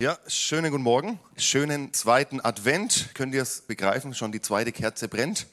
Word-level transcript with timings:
Ja, 0.00 0.16
schönen 0.28 0.70
guten 0.70 0.84
Morgen. 0.84 1.18
Schönen 1.36 1.92
zweiten 1.92 2.40
Advent. 2.40 3.08
Könnt 3.14 3.34
ihr 3.34 3.42
es 3.42 3.62
begreifen? 3.62 4.14
Schon 4.14 4.30
die 4.30 4.40
zweite 4.40 4.70
Kerze 4.70 5.08
brennt. 5.08 5.48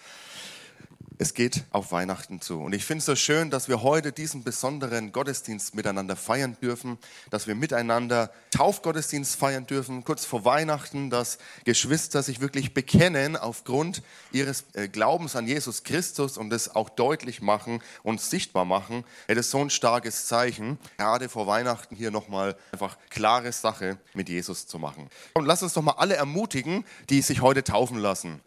Es 1.17 1.33
geht 1.33 1.63
auf 1.71 1.91
Weihnachten 1.93 2.41
zu. 2.41 2.59
Und 2.59 2.73
ich 2.73 2.83
finde 2.83 2.99
es 2.99 3.05
so 3.05 3.15
schön, 3.15 3.49
dass 3.49 3.69
wir 3.69 3.83
heute 3.83 4.11
diesen 4.11 4.43
besonderen 4.43 5.13
Gottesdienst 5.13 5.73
miteinander 5.73 6.17
feiern 6.17 6.57
dürfen, 6.61 6.97
dass 7.29 7.47
wir 7.47 7.55
miteinander 7.55 8.31
Taufgottesdienst 8.51 9.37
feiern 9.37 9.65
dürfen, 9.65 10.03
kurz 10.03 10.25
vor 10.25 10.43
Weihnachten, 10.43 11.09
dass 11.09 11.37
Geschwister 11.63 12.21
sich 12.21 12.41
wirklich 12.41 12.73
bekennen 12.73 13.37
aufgrund 13.37 14.01
ihres 14.33 14.65
äh, 14.73 14.89
Glaubens 14.89 15.37
an 15.37 15.47
Jesus 15.47 15.83
Christus 15.83 16.37
und 16.37 16.51
es 16.51 16.75
auch 16.75 16.89
deutlich 16.89 17.41
machen 17.41 17.81
und 18.03 18.19
sichtbar 18.19 18.65
machen. 18.65 19.05
Es 19.27 19.37
ist 19.37 19.51
so 19.51 19.59
ein 19.59 19.69
starkes 19.69 20.27
Zeichen, 20.27 20.77
gerade 20.97 21.29
vor 21.29 21.47
Weihnachten 21.47 21.95
hier 21.95 22.11
nochmal 22.11 22.57
einfach 22.73 22.97
klare 23.09 23.53
Sache 23.53 23.97
mit 24.13 24.27
Jesus 24.27 24.67
zu 24.67 24.79
machen. 24.79 25.09
Und 25.33 25.45
lass 25.45 25.63
uns 25.63 25.73
doch 25.73 25.81
mal 25.81 25.95
alle 25.97 26.15
ermutigen, 26.15 26.83
die 27.09 27.21
sich 27.21 27.41
heute 27.41 27.63
taufen 27.63 27.99
lassen. 27.99 28.41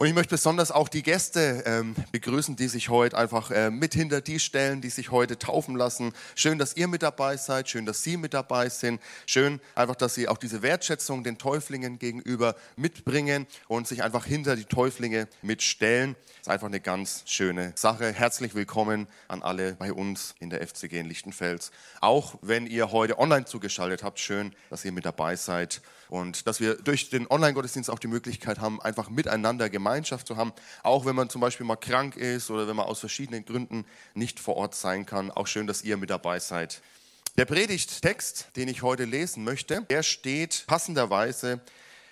Und 0.00 0.06
ich 0.06 0.14
möchte 0.14 0.30
besonders 0.30 0.70
auch 0.70 0.88
die 0.88 1.02
Gäste 1.02 1.62
ähm, 1.66 1.94
begrüßen, 2.10 2.56
die 2.56 2.68
sich 2.68 2.88
heute 2.88 3.18
einfach 3.18 3.50
äh, 3.50 3.70
mit 3.70 3.92
hinter 3.92 4.22
die 4.22 4.40
stellen, 4.40 4.80
die 4.80 4.88
sich 4.88 5.10
heute 5.10 5.38
taufen 5.38 5.76
lassen. 5.76 6.14
Schön, 6.34 6.56
dass 6.58 6.74
ihr 6.74 6.88
mit 6.88 7.02
dabei 7.02 7.36
seid, 7.36 7.68
schön, 7.68 7.84
dass 7.84 8.02
Sie 8.02 8.16
mit 8.16 8.32
dabei 8.32 8.70
sind. 8.70 8.98
Schön 9.26 9.60
einfach, 9.74 9.96
dass 9.96 10.14
Sie 10.14 10.26
auch 10.26 10.38
diese 10.38 10.62
Wertschätzung 10.62 11.22
den 11.22 11.36
Täuflingen 11.36 11.98
gegenüber 11.98 12.56
mitbringen 12.76 13.46
und 13.68 13.86
sich 13.86 14.02
einfach 14.02 14.24
hinter 14.24 14.56
die 14.56 14.64
Täuflinge 14.64 15.28
mitstellen. 15.42 16.16
Das 16.28 16.46
ist 16.46 16.48
einfach 16.48 16.68
eine 16.68 16.80
ganz 16.80 17.24
schöne 17.26 17.74
Sache. 17.76 18.10
Herzlich 18.10 18.54
willkommen 18.54 19.06
an 19.28 19.42
alle 19.42 19.74
bei 19.74 19.92
uns 19.92 20.34
in 20.40 20.48
der 20.48 20.66
FCG 20.66 21.00
in 21.00 21.06
Lichtenfels. 21.08 21.72
Auch 22.00 22.36
wenn 22.40 22.66
ihr 22.66 22.90
heute 22.90 23.18
online 23.18 23.44
zugeschaltet 23.44 24.02
habt, 24.02 24.18
schön, 24.18 24.54
dass 24.70 24.82
ihr 24.82 24.92
mit 24.92 25.04
dabei 25.04 25.36
seid 25.36 25.82
und 26.10 26.46
dass 26.46 26.58
wir 26.58 26.74
durch 26.74 27.08
den 27.08 27.30
Online-Gottesdienst 27.30 27.88
auch 27.88 27.98
die 27.98 28.08
Möglichkeit 28.08 28.58
haben, 28.58 28.80
einfach 28.82 29.10
miteinander 29.10 29.70
Gemeinschaft 29.90 30.26
zu 30.26 30.36
haben, 30.36 30.52
auch 30.84 31.04
wenn 31.04 31.16
man 31.16 31.28
zum 31.28 31.40
Beispiel 31.40 31.66
mal 31.66 31.76
krank 31.76 32.16
ist 32.16 32.48
oder 32.50 32.68
wenn 32.68 32.76
man 32.76 32.86
aus 32.86 33.00
verschiedenen 33.00 33.44
Gründen 33.44 33.84
nicht 34.14 34.38
vor 34.38 34.56
Ort 34.56 34.76
sein 34.76 35.04
kann. 35.04 35.32
Auch 35.32 35.48
schön, 35.48 35.66
dass 35.66 35.82
ihr 35.82 35.96
mit 35.96 36.10
dabei 36.10 36.38
seid. 36.38 36.80
Der 37.36 37.44
Predigttext, 37.44 38.48
den 38.54 38.68
ich 38.68 38.82
heute 38.82 39.04
lesen 39.04 39.42
möchte, 39.42 39.82
der 39.90 40.02
steht 40.04 40.64
passenderweise 40.68 41.60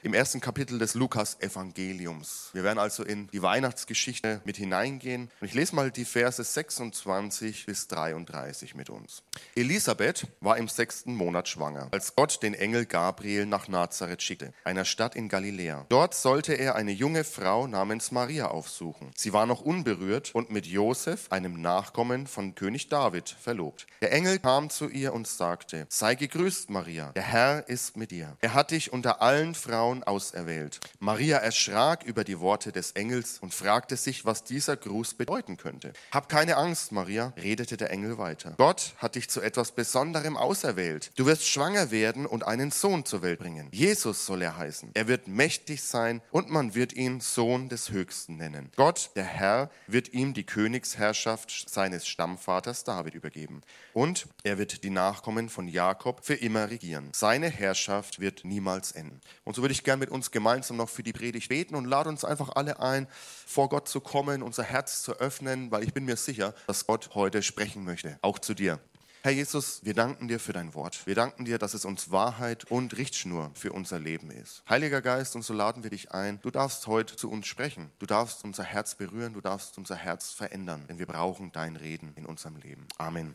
im 0.03 0.15
ersten 0.15 0.41
Kapitel 0.41 0.79
des 0.79 0.95
Lukas-Evangeliums. 0.95 2.51
Wir 2.53 2.65
werden 2.65 2.79
also 2.79 3.05
in 3.05 3.29
die 3.29 3.43
Weihnachtsgeschichte 3.43 4.41
mit 4.45 4.57
hineingehen. 4.57 5.31
Und 5.41 5.47
ich 5.47 5.55
lese 5.55 5.75
mal 5.75 5.91
die 5.91 6.05
Verse 6.05 6.43
26 6.43 7.67
bis 7.67 7.89
33 7.89 8.75
mit 8.75 8.91
uns. 8.91 9.23
Elisabeth 9.55 10.27
war 10.41 10.57
im 10.57 10.69
sechsten 10.69 11.15
Monat 11.15 11.49
schwanger, 11.49 11.89
als 11.91 12.15
Gott 12.15 12.43
den 12.43 12.55
Engel 12.55 12.87
Gabriel 12.87 13.47
nach 13.47 13.69
Nazareth 13.69 14.23
schickte, 14.23 14.53
einer 14.65 14.85
Stadt 14.85 15.17
in 15.17 15.29
Galiläa. 15.29 15.87
Dort 15.89 16.15
sollte 16.15 16.55
er 16.55 16.77
eine 16.77 16.93
junge 16.93 17.25
Frau 17.25 17.67
namens 17.67 18.13
Maria 18.13 18.49
aufsuchen. 18.49 19.11
Sie 19.17 19.33
war 19.33 19.47
noch 19.47 19.61
unberührt 19.61 20.35
und 20.35 20.51
mit 20.51 20.67
Josef, 20.67 21.31
einem 21.31 21.61
Nachkommen 21.61 22.27
von 22.27 22.55
König 22.55 22.89
David, 22.89 23.29
verlobt. 23.29 23.87
Der 24.01 24.13
Engel 24.13 24.39
kam 24.39 24.71
zu 24.71 24.89
ihr 24.89 25.13
und 25.13 25.27
sagte, 25.27 25.87
sei 25.89 26.15
gegrüßt, 26.15 26.71
Maria, 26.71 27.13
der 27.13 27.23
Herr 27.23 27.69
ist 27.69 27.97
mit 27.97 28.11
dir. 28.11 28.37
Er 28.41 28.55
hat 28.55 28.71
dich 28.71 28.93
unter 28.93 29.23
allen 29.23 29.55
Frauen 29.55 29.98
Frauen 29.99 30.03
auserwählt. 30.05 30.81
Maria 31.01 31.39
erschrak 31.39 32.05
über 32.05 32.25
die 32.25 32.41
Worte 32.41 32.73
des 32.73 32.93
Engels 32.93 33.39
und 33.41 33.55
fragte 33.55 33.97
sich, 33.97 34.25
was 34.25 34.45
dieser 34.45 34.77
Gruß 34.77 35.15
bedeuten 35.15 35.57
könnte. 35.57 35.93
Hab 36.11 36.29
keine 36.29 36.57
Angst, 36.57 36.93
Maria, 36.93 37.33
redete 37.37 37.77
der 37.77 37.91
Engel 37.91 38.19
weiter. 38.19 38.55
Gott 38.57 38.95
hat 38.99 39.15
dich 39.15 39.29
zu 39.29 39.41
etwas 39.41 39.73
Besonderem 39.73 40.37
auserwählt. 40.37 41.11
Du 41.17 41.27
wirst 41.27 41.47
schwanger 41.47 41.91
werden 41.91 42.27
und 42.27 42.47
einen 42.47 42.71
Sohn 42.71 43.05
zur 43.05 43.23
Welt 43.23 43.39
bringen. 43.39 43.69
Jesus 43.73 44.27
soll 44.27 44.43
er 44.43 44.57
heißen. 44.57 44.91
Er 44.95 45.09
wird 45.09 45.29
mächtig 45.29 45.83
sein 45.83 46.21
und 46.31 46.51
man 46.51 46.75
wird 46.75 46.93
ihn 46.93 47.21
Sohn 47.21 47.69
des 47.69 47.91
Höchsten 47.91 48.37
nennen. 48.37 48.71
Gott, 48.77 49.11
der 49.17 49.25
Herr, 49.25 49.71
wird 49.87 50.13
ihm 50.13 50.35
die 50.35 50.45
Königsherrschaft 50.45 51.69
seines 51.69 52.07
Stammvaters 52.07 52.85
David 52.85 53.15
übergeben. 53.15 53.63
Und 53.93 54.27
er 54.43 54.59
wird 54.59 54.85
die 54.85 54.91
Nachkommen 54.91 55.49
von 55.49 55.69
Jakob 55.69 56.25
für 56.25 56.35
immer 56.35 56.71
regieren. 56.71 57.11
Seine 57.13 57.49
Herrschaft 57.49 58.21
wird 58.21 58.45
niemals 58.45 58.93
enden. 58.93 59.21
Und 59.45 59.57
so 59.57 59.63
würde 59.63 59.73
ich 59.73 59.78
ich 59.79 59.85
gern 59.85 59.99
mit 59.99 60.11
uns 60.11 60.31
gemeinsam 60.31 60.77
noch 60.77 60.89
für 60.89 61.03
die 61.03 61.13
Predigt 61.13 61.49
beten 61.49 61.75
und 61.75 61.85
lade 61.85 62.09
uns 62.09 62.25
einfach 62.25 62.51
alle 62.57 62.81
ein, 62.81 63.07
vor 63.47 63.69
Gott 63.69 63.89
zu 63.89 64.01
kommen, 64.01 64.43
unser 64.43 64.65
Herz 64.65 65.03
zu 65.03 65.15
öffnen, 65.15 65.71
weil 65.71 65.85
ich 65.85 65.95
bin 65.95 66.05
mir 66.05 66.17
sicher, 66.17 66.55
dass 66.67 66.87
Gott 66.87 67.11
heute 67.15 67.43
sprechen 67.43 67.85
möchte, 67.85 68.19
auch 68.23 68.39
zu 68.39 68.55
dir. 68.55 68.81
Herr 69.23 69.33
Jesus, 69.33 69.81
wir 69.85 69.95
danken 69.95 70.29
dir 70.29 70.39
für 70.39 70.53
dein 70.53 70.75
Wort. 70.75 71.07
Wir 71.07 71.15
danken 71.15 71.45
dir, 71.45 71.59
dass 71.59 71.75
es 71.75 71.85
uns 71.85 72.11
Wahrheit 72.13 72.71
und 72.71 72.97
Richtschnur 72.97 73.51
für 73.55 73.73
unser 73.73 73.99
Leben 73.99 74.31
ist. 74.31 74.63
Heiliger 74.69 75.03
Geist, 75.03 75.35
und 75.35 75.43
so 75.43 75.53
laden 75.53 75.83
wir 75.83 75.91
dich 75.91 76.13
ein. 76.13 76.41
Du 76.41 76.51
darfst 76.51 76.87
heute 76.87 77.17
zu 77.17 77.29
uns 77.29 77.47
sprechen. 77.47 77.91
Du 77.99 78.07
darfst 78.07 78.45
unser 78.45 78.63
Herz 78.63 78.95
berühren. 78.95 79.35
Du 79.35 79.41
darfst 79.41 79.77
unser 79.77 79.97
Herz 79.97 80.31
verändern. 80.31 80.85
Denn 80.89 81.01
wir 81.01 81.07
brauchen 81.07 81.51
dein 81.53 81.75
Reden 81.75 82.13
in 82.15 82.27
unserem 82.27 82.57
Leben. 82.57 82.87
Amen. 82.97 83.35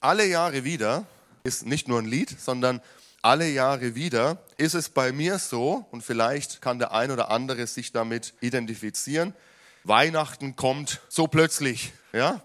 Alle 0.00 0.24
Jahre 0.26 0.64
wieder 0.64 1.06
ist 1.44 1.66
nicht 1.66 1.86
nur 1.86 2.00
ein 2.00 2.06
Lied, 2.06 2.40
sondern 2.40 2.80
alle 3.24 3.48
Jahre 3.48 3.94
wieder, 3.94 4.36
ist 4.58 4.74
es 4.74 4.90
bei 4.90 5.10
mir 5.10 5.38
so, 5.38 5.86
und 5.90 6.04
vielleicht 6.04 6.60
kann 6.60 6.78
der 6.78 6.92
ein 6.92 7.10
oder 7.10 7.30
andere 7.30 7.66
sich 7.66 7.90
damit 7.90 8.34
identifizieren, 8.42 9.34
Weihnachten 9.82 10.56
kommt 10.56 11.00
so 11.08 11.26
plötzlich. 11.26 11.94
Ja? 12.12 12.42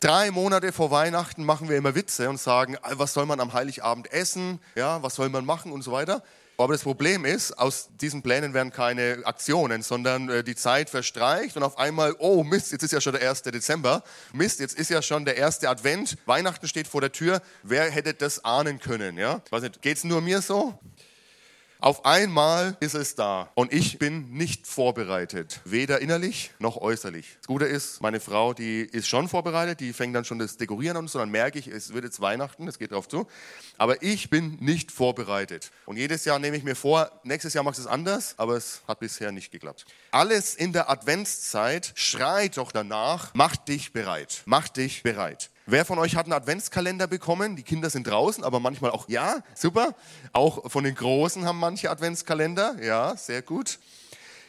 Drei 0.00 0.30
Monate 0.30 0.70
vor 0.70 0.90
Weihnachten 0.90 1.44
machen 1.44 1.70
wir 1.70 1.78
immer 1.78 1.94
Witze 1.94 2.28
und 2.28 2.38
sagen, 2.38 2.76
was 2.82 3.14
soll 3.14 3.24
man 3.24 3.40
am 3.40 3.54
Heiligabend 3.54 4.12
essen, 4.12 4.60
ja, 4.74 5.02
was 5.02 5.14
soll 5.14 5.30
man 5.30 5.46
machen 5.46 5.72
und 5.72 5.80
so 5.80 5.92
weiter. 5.92 6.22
Aber 6.56 6.72
das 6.72 6.82
Problem 6.82 7.24
ist, 7.24 7.52
aus 7.58 7.88
diesen 8.00 8.22
Plänen 8.22 8.54
werden 8.54 8.72
keine 8.72 9.22
Aktionen, 9.24 9.82
sondern 9.82 10.28
äh, 10.28 10.44
die 10.44 10.54
Zeit 10.54 10.88
verstreicht 10.88 11.56
und 11.56 11.62
auf 11.62 11.78
einmal, 11.78 12.14
oh 12.18 12.44
Mist, 12.44 12.70
jetzt 12.72 12.82
ist 12.82 12.92
ja 12.92 13.00
schon 13.00 13.14
der 13.14 13.28
1. 13.28 13.42
Dezember. 13.42 14.04
Mist, 14.32 14.60
jetzt 14.60 14.78
ist 14.78 14.90
ja 14.90 15.02
schon 15.02 15.24
der 15.24 15.36
erste 15.36 15.68
Advent. 15.68 16.16
Weihnachten 16.26 16.68
steht 16.68 16.86
vor 16.86 17.00
der 17.00 17.10
Tür. 17.10 17.42
Wer 17.62 17.90
hätte 17.90 18.14
das 18.14 18.44
ahnen 18.44 18.78
können? 18.78 19.18
Ja? 19.18 19.42
Ich 19.44 19.52
weiß 19.52 20.04
nur 20.04 20.20
mir 20.20 20.40
so? 20.42 20.78
Auf 21.84 22.06
einmal 22.06 22.78
ist 22.80 22.94
es 22.94 23.14
da 23.14 23.50
und 23.52 23.70
ich 23.70 23.98
bin 23.98 24.30
nicht 24.30 24.66
vorbereitet, 24.66 25.60
weder 25.66 26.00
innerlich 26.00 26.50
noch 26.58 26.78
äußerlich. 26.78 27.36
Das 27.36 27.46
Gute 27.46 27.66
ist, 27.66 28.00
meine 28.00 28.20
Frau, 28.20 28.54
die 28.54 28.80
ist 28.80 29.06
schon 29.06 29.28
vorbereitet, 29.28 29.80
die 29.80 29.92
fängt 29.92 30.16
dann 30.16 30.24
schon 30.24 30.38
das 30.38 30.56
Dekorieren 30.56 30.96
an, 30.96 31.08
so 31.08 31.18
dann 31.18 31.28
merke 31.28 31.58
ich, 31.58 31.68
es 31.68 31.92
wird 31.92 32.04
jetzt 32.04 32.22
Weihnachten, 32.22 32.66
es 32.68 32.78
geht 32.78 32.92
drauf 32.92 33.06
zu. 33.06 33.26
Aber 33.76 34.02
ich 34.02 34.30
bin 34.30 34.56
nicht 34.62 34.92
vorbereitet. 34.92 35.72
Und 35.84 35.98
jedes 35.98 36.24
Jahr 36.24 36.38
nehme 36.38 36.56
ich 36.56 36.64
mir 36.64 36.74
vor, 36.74 37.10
nächstes 37.22 37.52
Jahr 37.52 37.64
machst 37.64 37.80
du 37.80 37.82
es 37.82 37.86
anders, 37.86 38.32
aber 38.38 38.56
es 38.56 38.80
hat 38.88 39.00
bisher 39.00 39.30
nicht 39.30 39.52
geklappt. 39.52 39.84
Alles 40.10 40.54
in 40.54 40.72
der 40.72 40.88
Adventszeit 40.88 41.92
schreit 41.96 42.56
doch 42.56 42.72
danach, 42.72 43.32
mach 43.34 43.56
dich 43.56 43.92
bereit, 43.92 44.40
mach 44.46 44.68
dich 44.68 45.02
bereit. 45.02 45.50
Wer 45.66 45.86
von 45.86 45.98
euch 45.98 46.14
hat 46.14 46.26
einen 46.26 46.34
Adventskalender 46.34 47.06
bekommen? 47.06 47.56
Die 47.56 47.62
Kinder 47.62 47.88
sind 47.88 48.06
draußen, 48.06 48.44
aber 48.44 48.60
manchmal 48.60 48.90
auch, 48.90 49.08
ja, 49.08 49.42
super. 49.54 49.94
Auch 50.34 50.70
von 50.70 50.84
den 50.84 50.94
Großen 50.94 51.46
haben 51.46 51.58
manche 51.58 51.90
Adventskalender, 51.90 52.76
ja, 52.82 53.16
sehr 53.16 53.40
gut. 53.40 53.78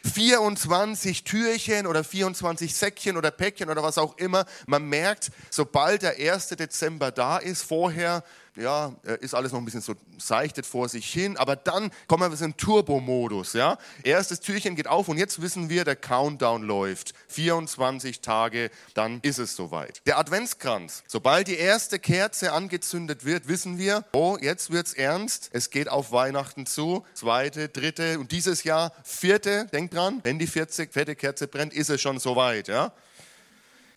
24 0.03 1.23
Türchen 1.23 1.87
oder 1.87 2.03
24 2.03 2.75
Säckchen 2.75 3.15
oder 3.15 3.31
Päckchen 3.31 3.69
oder 3.69 3.81
was 3.81 3.97
auch 3.97 4.17
immer. 4.17 4.45
Man 4.67 4.89
merkt, 4.89 5.31
sobald 5.49 6.01
der 6.01 6.17
1. 6.17 6.49
Dezember 6.49 7.11
da 7.11 7.37
ist, 7.37 7.63
vorher 7.63 8.21
ja, 8.55 8.93
äh, 9.05 9.17
ist 9.19 9.33
alles 9.33 9.51
noch 9.51 9.59
ein 9.59 9.66
bisschen 9.66 9.81
so 9.81 9.95
seichtet 10.17 10.66
vor 10.66 10.89
sich 10.89 11.11
hin, 11.11 11.38
aber 11.38 11.55
dann 11.55 11.91
kommen 12.07 12.31
wir 12.31 12.45
in 12.45 12.57
Turbo-Modus, 12.57 13.53
ja. 13.53 13.77
Erstes 14.03 14.39
Türchen 14.39 14.75
geht 14.75 14.88
auf 14.88 15.07
und 15.07 15.17
jetzt 15.17 15.41
wissen 15.41 15.69
wir, 15.69 15.83
der 15.83 15.95
Countdown 15.95 16.63
läuft. 16.63 17.13
24 17.27 18.21
Tage, 18.21 18.72
dann 18.93 19.19
ist 19.22 19.40
es 19.40 19.55
soweit. 19.55 20.02
Der 20.05 20.17
Adventskranz, 20.17 21.03
sobald 21.07 21.47
die 21.47 21.57
erste 21.57 21.99
Kerze 21.99 22.52
angezündet 22.52 23.25
wird, 23.25 23.47
wissen 23.47 23.78
wir, 23.78 24.05
oh, 24.13 24.37
jetzt 24.40 24.72
wird's 24.72 24.93
ernst, 24.93 25.49
es 25.52 25.69
geht 25.69 25.90
auf 25.90 26.11
Weihnachten 26.11 26.66
zu. 26.66 27.05
Zweite, 27.13 27.69
dritte 27.69 28.19
und 28.19 28.31
dieses 28.31 28.63
Jahr 28.63 28.91
vierte, 29.03 29.66
denkt 29.73 29.93
dran, 29.93 30.22
wenn 30.23 30.40
die 30.40 30.47
40, 30.47 30.93
vierte 30.93 31.16
Kerze 31.16 31.47
brennt, 31.47 31.73
ist 31.73 31.90
es 31.90 32.02
schon 32.02 32.19
soweit, 32.19 32.67
ja. 32.67 32.91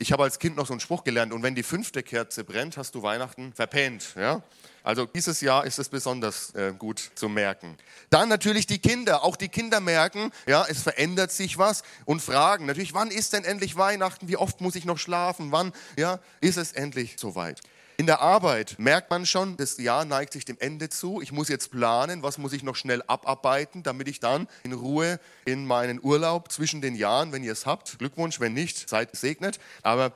Ich 0.01 0.13
habe 0.13 0.23
als 0.23 0.39
Kind 0.39 0.57
noch 0.57 0.67
so 0.67 0.73
einen 0.73 0.81
Spruch 0.81 1.03
gelernt, 1.03 1.33
und 1.33 1.43
wenn 1.43 1.57
die 1.57 1.65
fünfte 1.65 2.05
Kerze 2.05 2.45
brennt, 2.45 2.77
hast 2.77 2.95
du 2.95 3.03
Weihnachten 3.03 3.53
verpennt. 3.53 4.15
Ja? 4.17 4.43
Also 4.85 5.07
dieses 5.07 5.41
Jahr 5.41 5.67
ist 5.67 5.81
es 5.81 5.89
besonders 5.89 6.55
äh, 6.55 6.73
gut 6.79 7.11
zu 7.17 7.29
merken. 7.29 7.77
Dann 8.09 8.29
natürlich 8.29 8.67
die 8.67 8.79
Kinder. 8.79 9.25
Auch 9.25 9.35
die 9.37 9.49
Kinder 9.49 9.81
merken, 9.81 10.31
ja, 10.47 10.65
es 10.69 10.83
verändert 10.83 11.33
sich 11.33 11.59
was 11.59 11.83
und 12.05 12.23
fragen 12.23 12.67
natürlich, 12.67 12.95
wann 12.95 13.11
ist 13.11 13.33
denn 13.33 13.45
endlich 13.45 13.77
Weihnachten? 13.77 14.29
Wie 14.29 14.37
oft 14.37 14.61
muss 14.61 14.77
ich 14.77 14.85
noch 14.85 14.99
schlafen? 14.99 15.51
Wann 15.51 15.73
ja, 15.97 16.21
ist 16.41 16.59
es 16.59 16.73
endlich 16.73 17.17
soweit? 17.19 17.61
In 18.01 18.07
der 18.07 18.21
Arbeit 18.21 18.77
merkt 18.79 19.11
man 19.11 19.27
schon, 19.27 19.57
das 19.57 19.77
Jahr 19.77 20.05
neigt 20.05 20.33
sich 20.33 20.45
dem 20.45 20.57
Ende 20.61 20.89
zu. 20.89 21.21
Ich 21.21 21.33
muss 21.33 21.49
jetzt 21.49 21.73
planen, 21.73 22.23
was 22.23 22.39
muss 22.39 22.53
ich 22.53 22.63
noch 22.63 22.77
schnell 22.77 23.03
abarbeiten, 23.09 23.83
damit 23.83 24.07
ich 24.07 24.21
dann 24.21 24.47
in 24.63 24.73
Ruhe 24.73 25.19
in 25.45 25.67
meinen 25.67 25.99
Urlaub 26.01 26.53
zwischen 26.53 26.81
den 26.81 26.95
Jahren, 26.95 27.33
wenn 27.33 27.43
ihr 27.43 27.51
es 27.51 27.67
habt, 27.67 27.99
Glückwunsch, 27.99 28.39
wenn 28.39 28.53
nicht, 28.53 28.89
seid 28.89 29.11
gesegnet. 29.11 29.59
Aber 29.83 30.13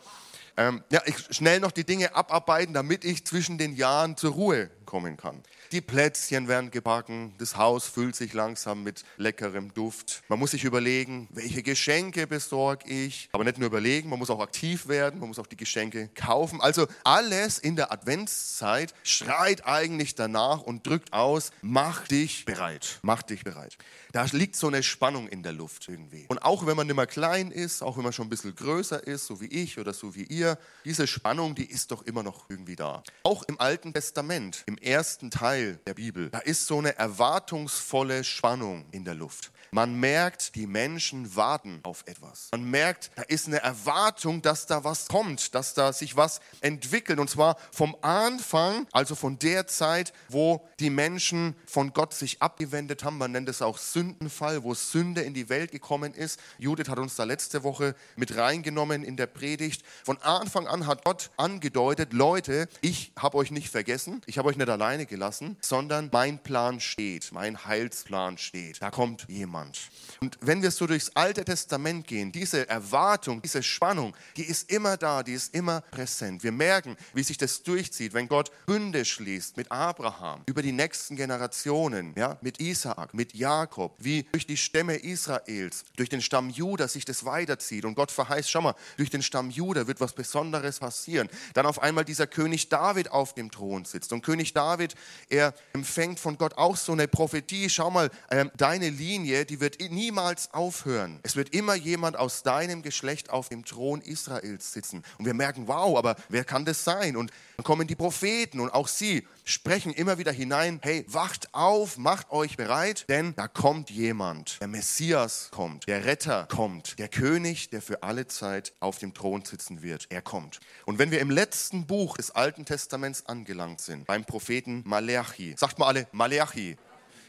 ähm, 0.56 0.84
ja, 0.93 1.02
ich 1.06 1.17
schnell 1.34 1.58
noch 1.58 1.73
die 1.73 1.82
Dinge 1.82 2.14
abarbeiten, 2.14 2.73
damit 2.73 3.05
ich 3.05 3.26
zwischen 3.26 3.58
den 3.58 3.75
Jahren 3.75 4.17
zur 4.17 4.34
Ruhe 4.34 4.70
kommen 4.93 5.17
kann. 5.17 5.43
Die 5.73 5.81
Plätzchen 5.81 6.49
werden 6.49 6.71
gebacken, 6.71 7.33
das 7.39 7.56
Haus 7.56 7.87
füllt 7.87 8.15
sich 8.15 8.35
langsam 8.35 8.83
mit 8.83 9.05
leckerem 9.17 9.73
Duft. 9.73 10.23
Man 10.29 10.39
muss 10.39 10.50
sich 10.50 10.65
überlegen, 10.65 11.29
welche 11.31 11.62
Geschenke 11.62 12.27
besorge 12.27 12.87
ich. 12.91 13.31
Aber 13.33 13.43
nicht 13.43 13.56
nur 13.56 13.69
überlegen, 13.69 14.11
man 14.11 14.19
muss 14.19 14.29
auch 14.29 14.41
aktiv 14.41 14.89
werden, 14.89 15.19
man 15.19 15.29
muss 15.31 15.39
auch 15.39 15.47
die 15.47 15.56
Geschenke 15.56 16.11
kaufen. 16.15 16.61
Also 16.61 16.89
alles 17.05 17.59
in 17.59 17.75
der 17.75 17.91
Adventszeit 17.91 18.93
schreit 19.03 19.65
eigentlich 19.65 20.15
danach 20.15 20.61
und 20.61 20.87
drückt 20.87 21.15
aus, 21.15 21.53
mach 21.62 22.06
dich 22.06 22.44
bereit, 22.44 22.99
mach 23.00 23.23
dich 23.23 23.44
bereit. 23.44 23.79
Da 24.12 24.27
liegt 24.33 24.56
so 24.56 24.67
eine 24.67 24.83
Spannung 24.83 25.27
in 25.27 25.43
der 25.43 25.53
Luft 25.53 25.89
irgendwie. 25.89 26.27
Und 26.29 26.43
auch 26.43 26.67
wenn 26.67 26.77
man 26.77 26.87
mehr 26.87 27.06
klein 27.06 27.50
ist, 27.50 27.83
auch 27.83 27.97
wenn 27.97 28.05
man 28.05 28.12
schon 28.12 28.27
ein 28.27 28.31
bisschen 28.31 28.55
größer 28.55 29.06
ist, 29.06 29.25
so 29.25 29.41
wie 29.41 29.47
ich 29.47 29.79
oder 29.79 29.94
so 29.94 30.15
wie 30.15 30.25
ihr, 30.25 30.59
diese 30.85 31.06
Spannung, 31.06 31.55
die 31.55 31.65
ist 31.65 31.93
doch 31.93 32.03
immer 32.03 32.23
noch 32.23 32.50
irgendwie 32.50 32.77
da. 32.77 33.03
Auch 33.23 33.43
im 33.44 33.59
Alten 33.59 33.94
Testament, 33.94 34.65
im 34.67 34.77
ersten 34.82 35.31
Teil 35.31 35.79
der 35.87 35.94
Bibel, 35.94 36.31
da 36.31 36.38
ist 36.38 36.67
so 36.67 36.79
eine 36.79 36.96
erwartungsvolle 36.99 38.25
Spannung 38.25 38.84
in 38.90 39.05
der 39.05 39.14
Luft. 39.14 39.52
Man 39.75 39.99
merkt, 39.99 40.55
die 40.55 40.67
Menschen 40.67 41.35
warten 41.35 41.81
auf 41.83 42.05
etwas. 42.07 42.49
Man 42.53 42.71
merkt, 42.71 43.11
da 43.15 43.23
ist 43.23 43.47
eine 43.47 43.63
Erwartung, 43.63 44.43
dass 44.43 44.67
da 44.67 44.85
was 44.85 45.09
kommt, 45.09 45.55
dass 45.55 45.73
da 45.73 45.95
sich 45.95 46.15
was 46.15 46.43
entwickelt. 46.61 47.19
Und 47.19 47.31
zwar 47.31 47.57
vom 47.71 47.97
Anfang, 48.03 48.87
also 48.93 49.15
von 49.15 49.39
der 49.39 49.67
Zeit, 49.67 50.13
wo 50.29 50.69
die 50.79 50.91
Menschen 50.91 51.55
von 51.65 51.95
Gott 51.95 52.13
sich 52.13 52.43
abgewendet 52.43 53.03
haben. 53.03 53.17
Man 53.17 53.33
nennt 53.33 53.49
es 53.49 53.63
auch 53.63 53.79
Sündenfall, 53.79 54.63
wo 54.63 54.75
Sünde 54.75 55.23
in 55.23 55.33
die 55.33 55.49
Welt 55.49 55.73
gekommen 55.73 56.13
ist. 56.13 56.39
Judith 56.59 56.91
hat 56.91 56.99
uns 56.99 57.17
da 57.17 57.25
letzte 57.25 57.63
Woche 57.63 57.95
mit 58.15 58.37
reingenommen 58.37 59.03
in 59.03 59.17
der 59.17 59.27
Predigt. 59.27 59.87
Von 60.05 60.21
Anfang 60.21 60.67
an 60.67 60.87
hat 60.87 61.03
Gott 61.07 61.31
angedeutet, 61.39 62.13
Leute, 62.13 62.69
ich 62.83 63.13
habe 63.19 63.39
euch 63.39 63.51
nicht 63.51 63.71
vergessen, 63.71 64.21
ich 64.27 64.37
habe 64.37 64.51
euch 64.51 64.59
nicht 64.59 64.69
alleine 64.69 65.07
gelassen, 65.07 65.57
sondern 65.63 66.11
mein 66.13 66.43
Plan 66.43 66.79
steht, 66.79 67.33
mein 67.33 67.65
Heilsplan 67.65 68.37
steht. 68.37 68.83
Da 68.83 68.91
kommt 68.91 69.27
jemand 69.31 69.62
jemand. 69.62 69.79
Und 70.20 70.38
wenn 70.41 70.62
wir 70.62 70.70
so 70.70 70.87
durchs 70.87 71.11
Alte 71.14 71.44
Testament 71.44 72.06
gehen, 72.06 72.31
diese 72.31 72.69
Erwartung, 72.69 73.43
diese 73.43 73.62
Spannung, 73.62 74.14
die 74.37 74.44
ist 74.44 74.70
immer 74.70 74.97
da, 74.97 75.25
die 75.25 75.32
ist 75.32 75.53
immer 75.53 75.81
präsent. 75.81 76.44
Wir 76.44 76.53
merken, 76.53 76.97
wie 77.12 77.25
sich 77.25 77.38
das 77.38 77.62
durchzieht, 77.64 78.14
wenn 78.14 78.29
Gott 78.29 78.53
Bünde 78.67 79.05
schließt 79.05 79.56
mit 79.56 79.73
Abraham 79.73 80.43
über 80.47 80.62
die 80.62 80.70
nächsten 80.70 81.17
Generationen, 81.17 82.14
ja, 82.17 82.38
mit 82.41 82.61
Isaak, 82.61 83.14
mit 83.14 83.35
Jakob, 83.35 83.97
wie 83.99 84.23
durch 84.31 84.47
die 84.47 84.56
Stämme 84.56 84.94
Israels, 84.94 85.85
durch 85.97 86.08
den 86.08 86.23
Stamm 86.23 86.50
Juda 86.50 86.87
sich 86.87 87.05
das 87.05 87.25
weiterzieht 87.25 87.85
und 87.85 87.97
Gott 87.97 88.12
verheißt, 88.12 88.49
schau 88.49 88.61
mal, 88.61 88.76
durch 88.97 89.11
den 89.11 89.23
Stamm 89.23 89.50
Juda 89.50 89.88
wird 89.88 90.00
was 90.00 90.12
Besonderes 90.12 90.79
passieren. 90.79 91.29
Dann 91.55 91.67
auf 91.67 91.82
einmal 91.82 92.05
dieser 92.05 92.29
König 92.29 92.69
David 92.69 93.11
auf 93.11 93.35
dem 93.35 93.50
Thron 93.50 93.85
sitzt 93.85 94.12
und 94.12 94.23
König 94.23 94.53
David, 94.53 94.94
er 95.29 95.53
empfängt 95.73 96.20
von 96.20 96.38
Gott 96.38 96.56
auch 96.58 96.76
so 96.76 96.93
eine 96.93 97.08
Prophetie, 97.08 97.69
schau 97.69 97.91
mal, 97.91 98.08
äh, 98.29 98.44
deine 98.56 98.88
Linie, 98.88 99.44
die 99.53 99.61
wird 99.61 99.83
niemals 99.91 100.51
aufhören. 100.55 101.21
Es 101.25 101.37
wird 101.37 101.55
immer 101.55 101.75
jemand 101.75 102.17
aus 102.17 102.43
deinem 102.43 102.81
Geschlecht 102.81 103.29
auf 103.29 103.51
dem 103.51 103.67
Thron 103.67 104.01
Israels 104.01 104.73
sitzen. 104.73 105.05
Und 105.19 105.27
wir 105.27 105.35
merken, 105.35 105.69
wow, 105.69 105.99
aber 105.99 106.17
wer 106.31 106.43
kann 106.43 106.65
das 106.65 106.85
sein? 106.85 107.19
Und 107.19 107.31
dann 107.59 107.65
kommen 107.65 107.87
die 107.87 107.95
Propheten 107.95 108.61
und 108.61 108.71
auch 108.71 108.89
sie 108.89 109.29
sprechen 109.45 109.93
immer 109.93 110.17
wieder 110.17 110.33
hinein, 110.33 110.81
hey, 110.83 111.05
wacht 111.07 111.53
auf, 111.53 111.99
macht 111.99 112.31
euch 112.31 112.57
bereit, 112.57 113.05
denn 113.11 113.35
da 113.35 113.47
kommt 113.47 113.91
jemand. 113.91 114.59
Der 114.63 114.69
Messias 114.69 115.51
kommt, 115.51 115.87
der 115.87 116.07
Retter 116.07 116.47
kommt, 116.51 116.99
der 116.99 117.09
König, 117.09 117.69
der 117.69 117.83
für 117.83 118.03
alle 118.03 118.29
Zeit 118.29 118.73
auf 118.81 118.97
dem 118.97 119.13
Thron 119.13 119.45
sitzen 119.45 119.83
wird. 119.83 120.07
Er 120.09 120.23
kommt. 120.23 120.61
Und 120.87 120.99
wenn 120.99 121.11
wir 121.11 121.21
im 121.21 121.31
letzten 121.31 121.87
Buch 121.87 122.17
des 122.17 122.31
Alten 122.31 122.65
Testaments 122.65 123.27
angelangt 123.27 123.83
sind, 123.83 124.07
beim 124.07 124.25
Propheten 124.25 124.83
Maleachi, 124.87 125.57
sagt 125.59 125.79
mal 125.79 125.89
alle 125.89 126.09
Maleachi. 126.13 126.79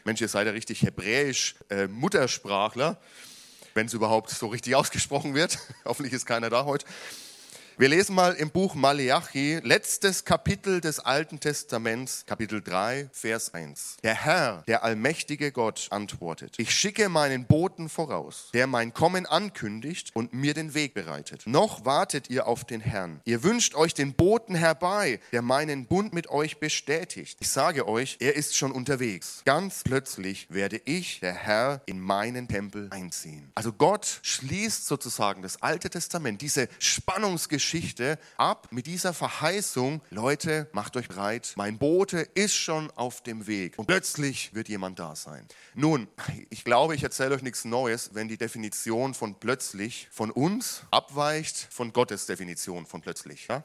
Mensch, 0.04 0.20
ihr 0.20 0.28
seid 0.28 0.46
ja 0.46 0.52
richtig 0.52 0.82
hebräisch 0.82 1.54
äh, 1.70 1.86
Muttersprachler, 1.86 3.00
wenn 3.72 3.86
es 3.86 3.94
überhaupt 3.94 4.28
so 4.30 4.48
richtig 4.48 4.74
ausgesprochen 4.76 5.34
wird. 5.34 5.58
Hoffentlich 5.86 6.12
ist 6.12 6.26
keiner 6.26 6.50
da 6.50 6.66
heute. 6.66 6.84
Wir 7.76 7.88
lesen 7.88 8.14
mal 8.14 8.34
im 8.34 8.50
Buch 8.50 8.76
Maleachi, 8.76 9.58
letztes 9.64 10.24
Kapitel 10.24 10.80
des 10.80 11.00
Alten 11.00 11.40
Testaments, 11.40 12.22
Kapitel 12.24 12.62
3, 12.62 13.10
Vers 13.12 13.52
1. 13.52 13.96
Der 14.04 14.14
Herr, 14.14 14.62
der 14.68 14.84
allmächtige 14.84 15.50
Gott, 15.50 15.88
antwortet, 15.90 16.54
ich 16.58 16.72
schicke 16.72 17.08
meinen 17.08 17.46
Boten 17.46 17.88
voraus, 17.88 18.50
der 18.54 18.68
mein 18.68 18.94
Kommen 18.94 19.26
ankündigt 19.26 20.12
und 20.14 20.32
mir 20.32 20.54
den 20.54 20.74
Weg 20.74 20.94
bereitet. 20.94 21.48
Noch 21.48 21.84
wartet 21.84 22.30
ihr 22.30 22.46
auf 22.46 22.64
den 22.64 22.80
Herrn. 22.80 23.20
Ihr 23.24 23.42
wünscht 23.42 23.74
euch 23.74 23.92
den 23.92 24.14
Boten 24.14 24.54
herbei, 24.54 25.18
der 25.32 25.42
meinen 25.42 25.86
Bund 25.86 26.14
mit 26.14 26.28
euch 26.28 26.60
bestätigt. 26.60 27.38
Ich 27.40 27.48
sage 27.48 27.88
euch, 27.88 28.18
er 28.20 28.36
ist 28.36 28.56
schon 28.56 28.70
unterwegs. 28.70 29.42
Ganz 29.44 29.82
plötzlich 29.82 30.46
werde 30.48 30.80
ich, 30.84 31.18
der 31.18 31.34
Herr, 31.34 31.82
in 31.86 31.98
meinen 31.98 32.46
Tempel 32.46 32.86
einziehen. 32.92 33.50
Also 33.56 33.72
Gott 33.72 34.20
schließt 34.22 34.86
sozusagen 34.86 35.42
das 35.42 35.60
Alte 35.60 35.90
Testament, 35.90 36.40
diese 36.40 36.68
Spannungsgeschichte, 36.78 37.63
Geschichte 37.64 38.18
ab 38.36 38.68
mit 38.72 38.86
dieser 38.86 39.14
Verheißung, 39.14 40.02
Leute, 40.10 40.68
macht 40.72 40.98
euch 40.98 41.08
bereit, 41.08 41.54
mein 41.56 41.78
Bote 41.78 42.18
ist 42.34 42.54
schon 42.54 42.90
auf 42.90 43.22
dem 43.22 43.46
Weg 43.46 43.78
und 43.78 43.86
plötzlich 43.86 44.54
wird 44.54 44.68
jemand 44.68 44.98
da 44.98 45.16
sein. 45.16 45.46
Nun, 45.72 46.06
ich 46.50 46.62
glaube, 46.62 46.94
ich 46.94 47.02
erzähle 47.02 47.34
euch 47.34 47.40
nichts 47.40 47.64
Neues, 47.64 48.10
wenn 48.12 48.28
die 48.28 48.36
Definition 48.36 49.14
von 49.14 49.40
plötzlich 49.40 50.08
von 50.12 50.30
uns 50.30 50.82
abweicht 50.90 51.68
von 51.70 51.94
Gottes 51.94 52.26
Definition 52.26 52.84
von 52.84 53.00
plötzlich. 53.00 53.46
Ja? 53.48 53.64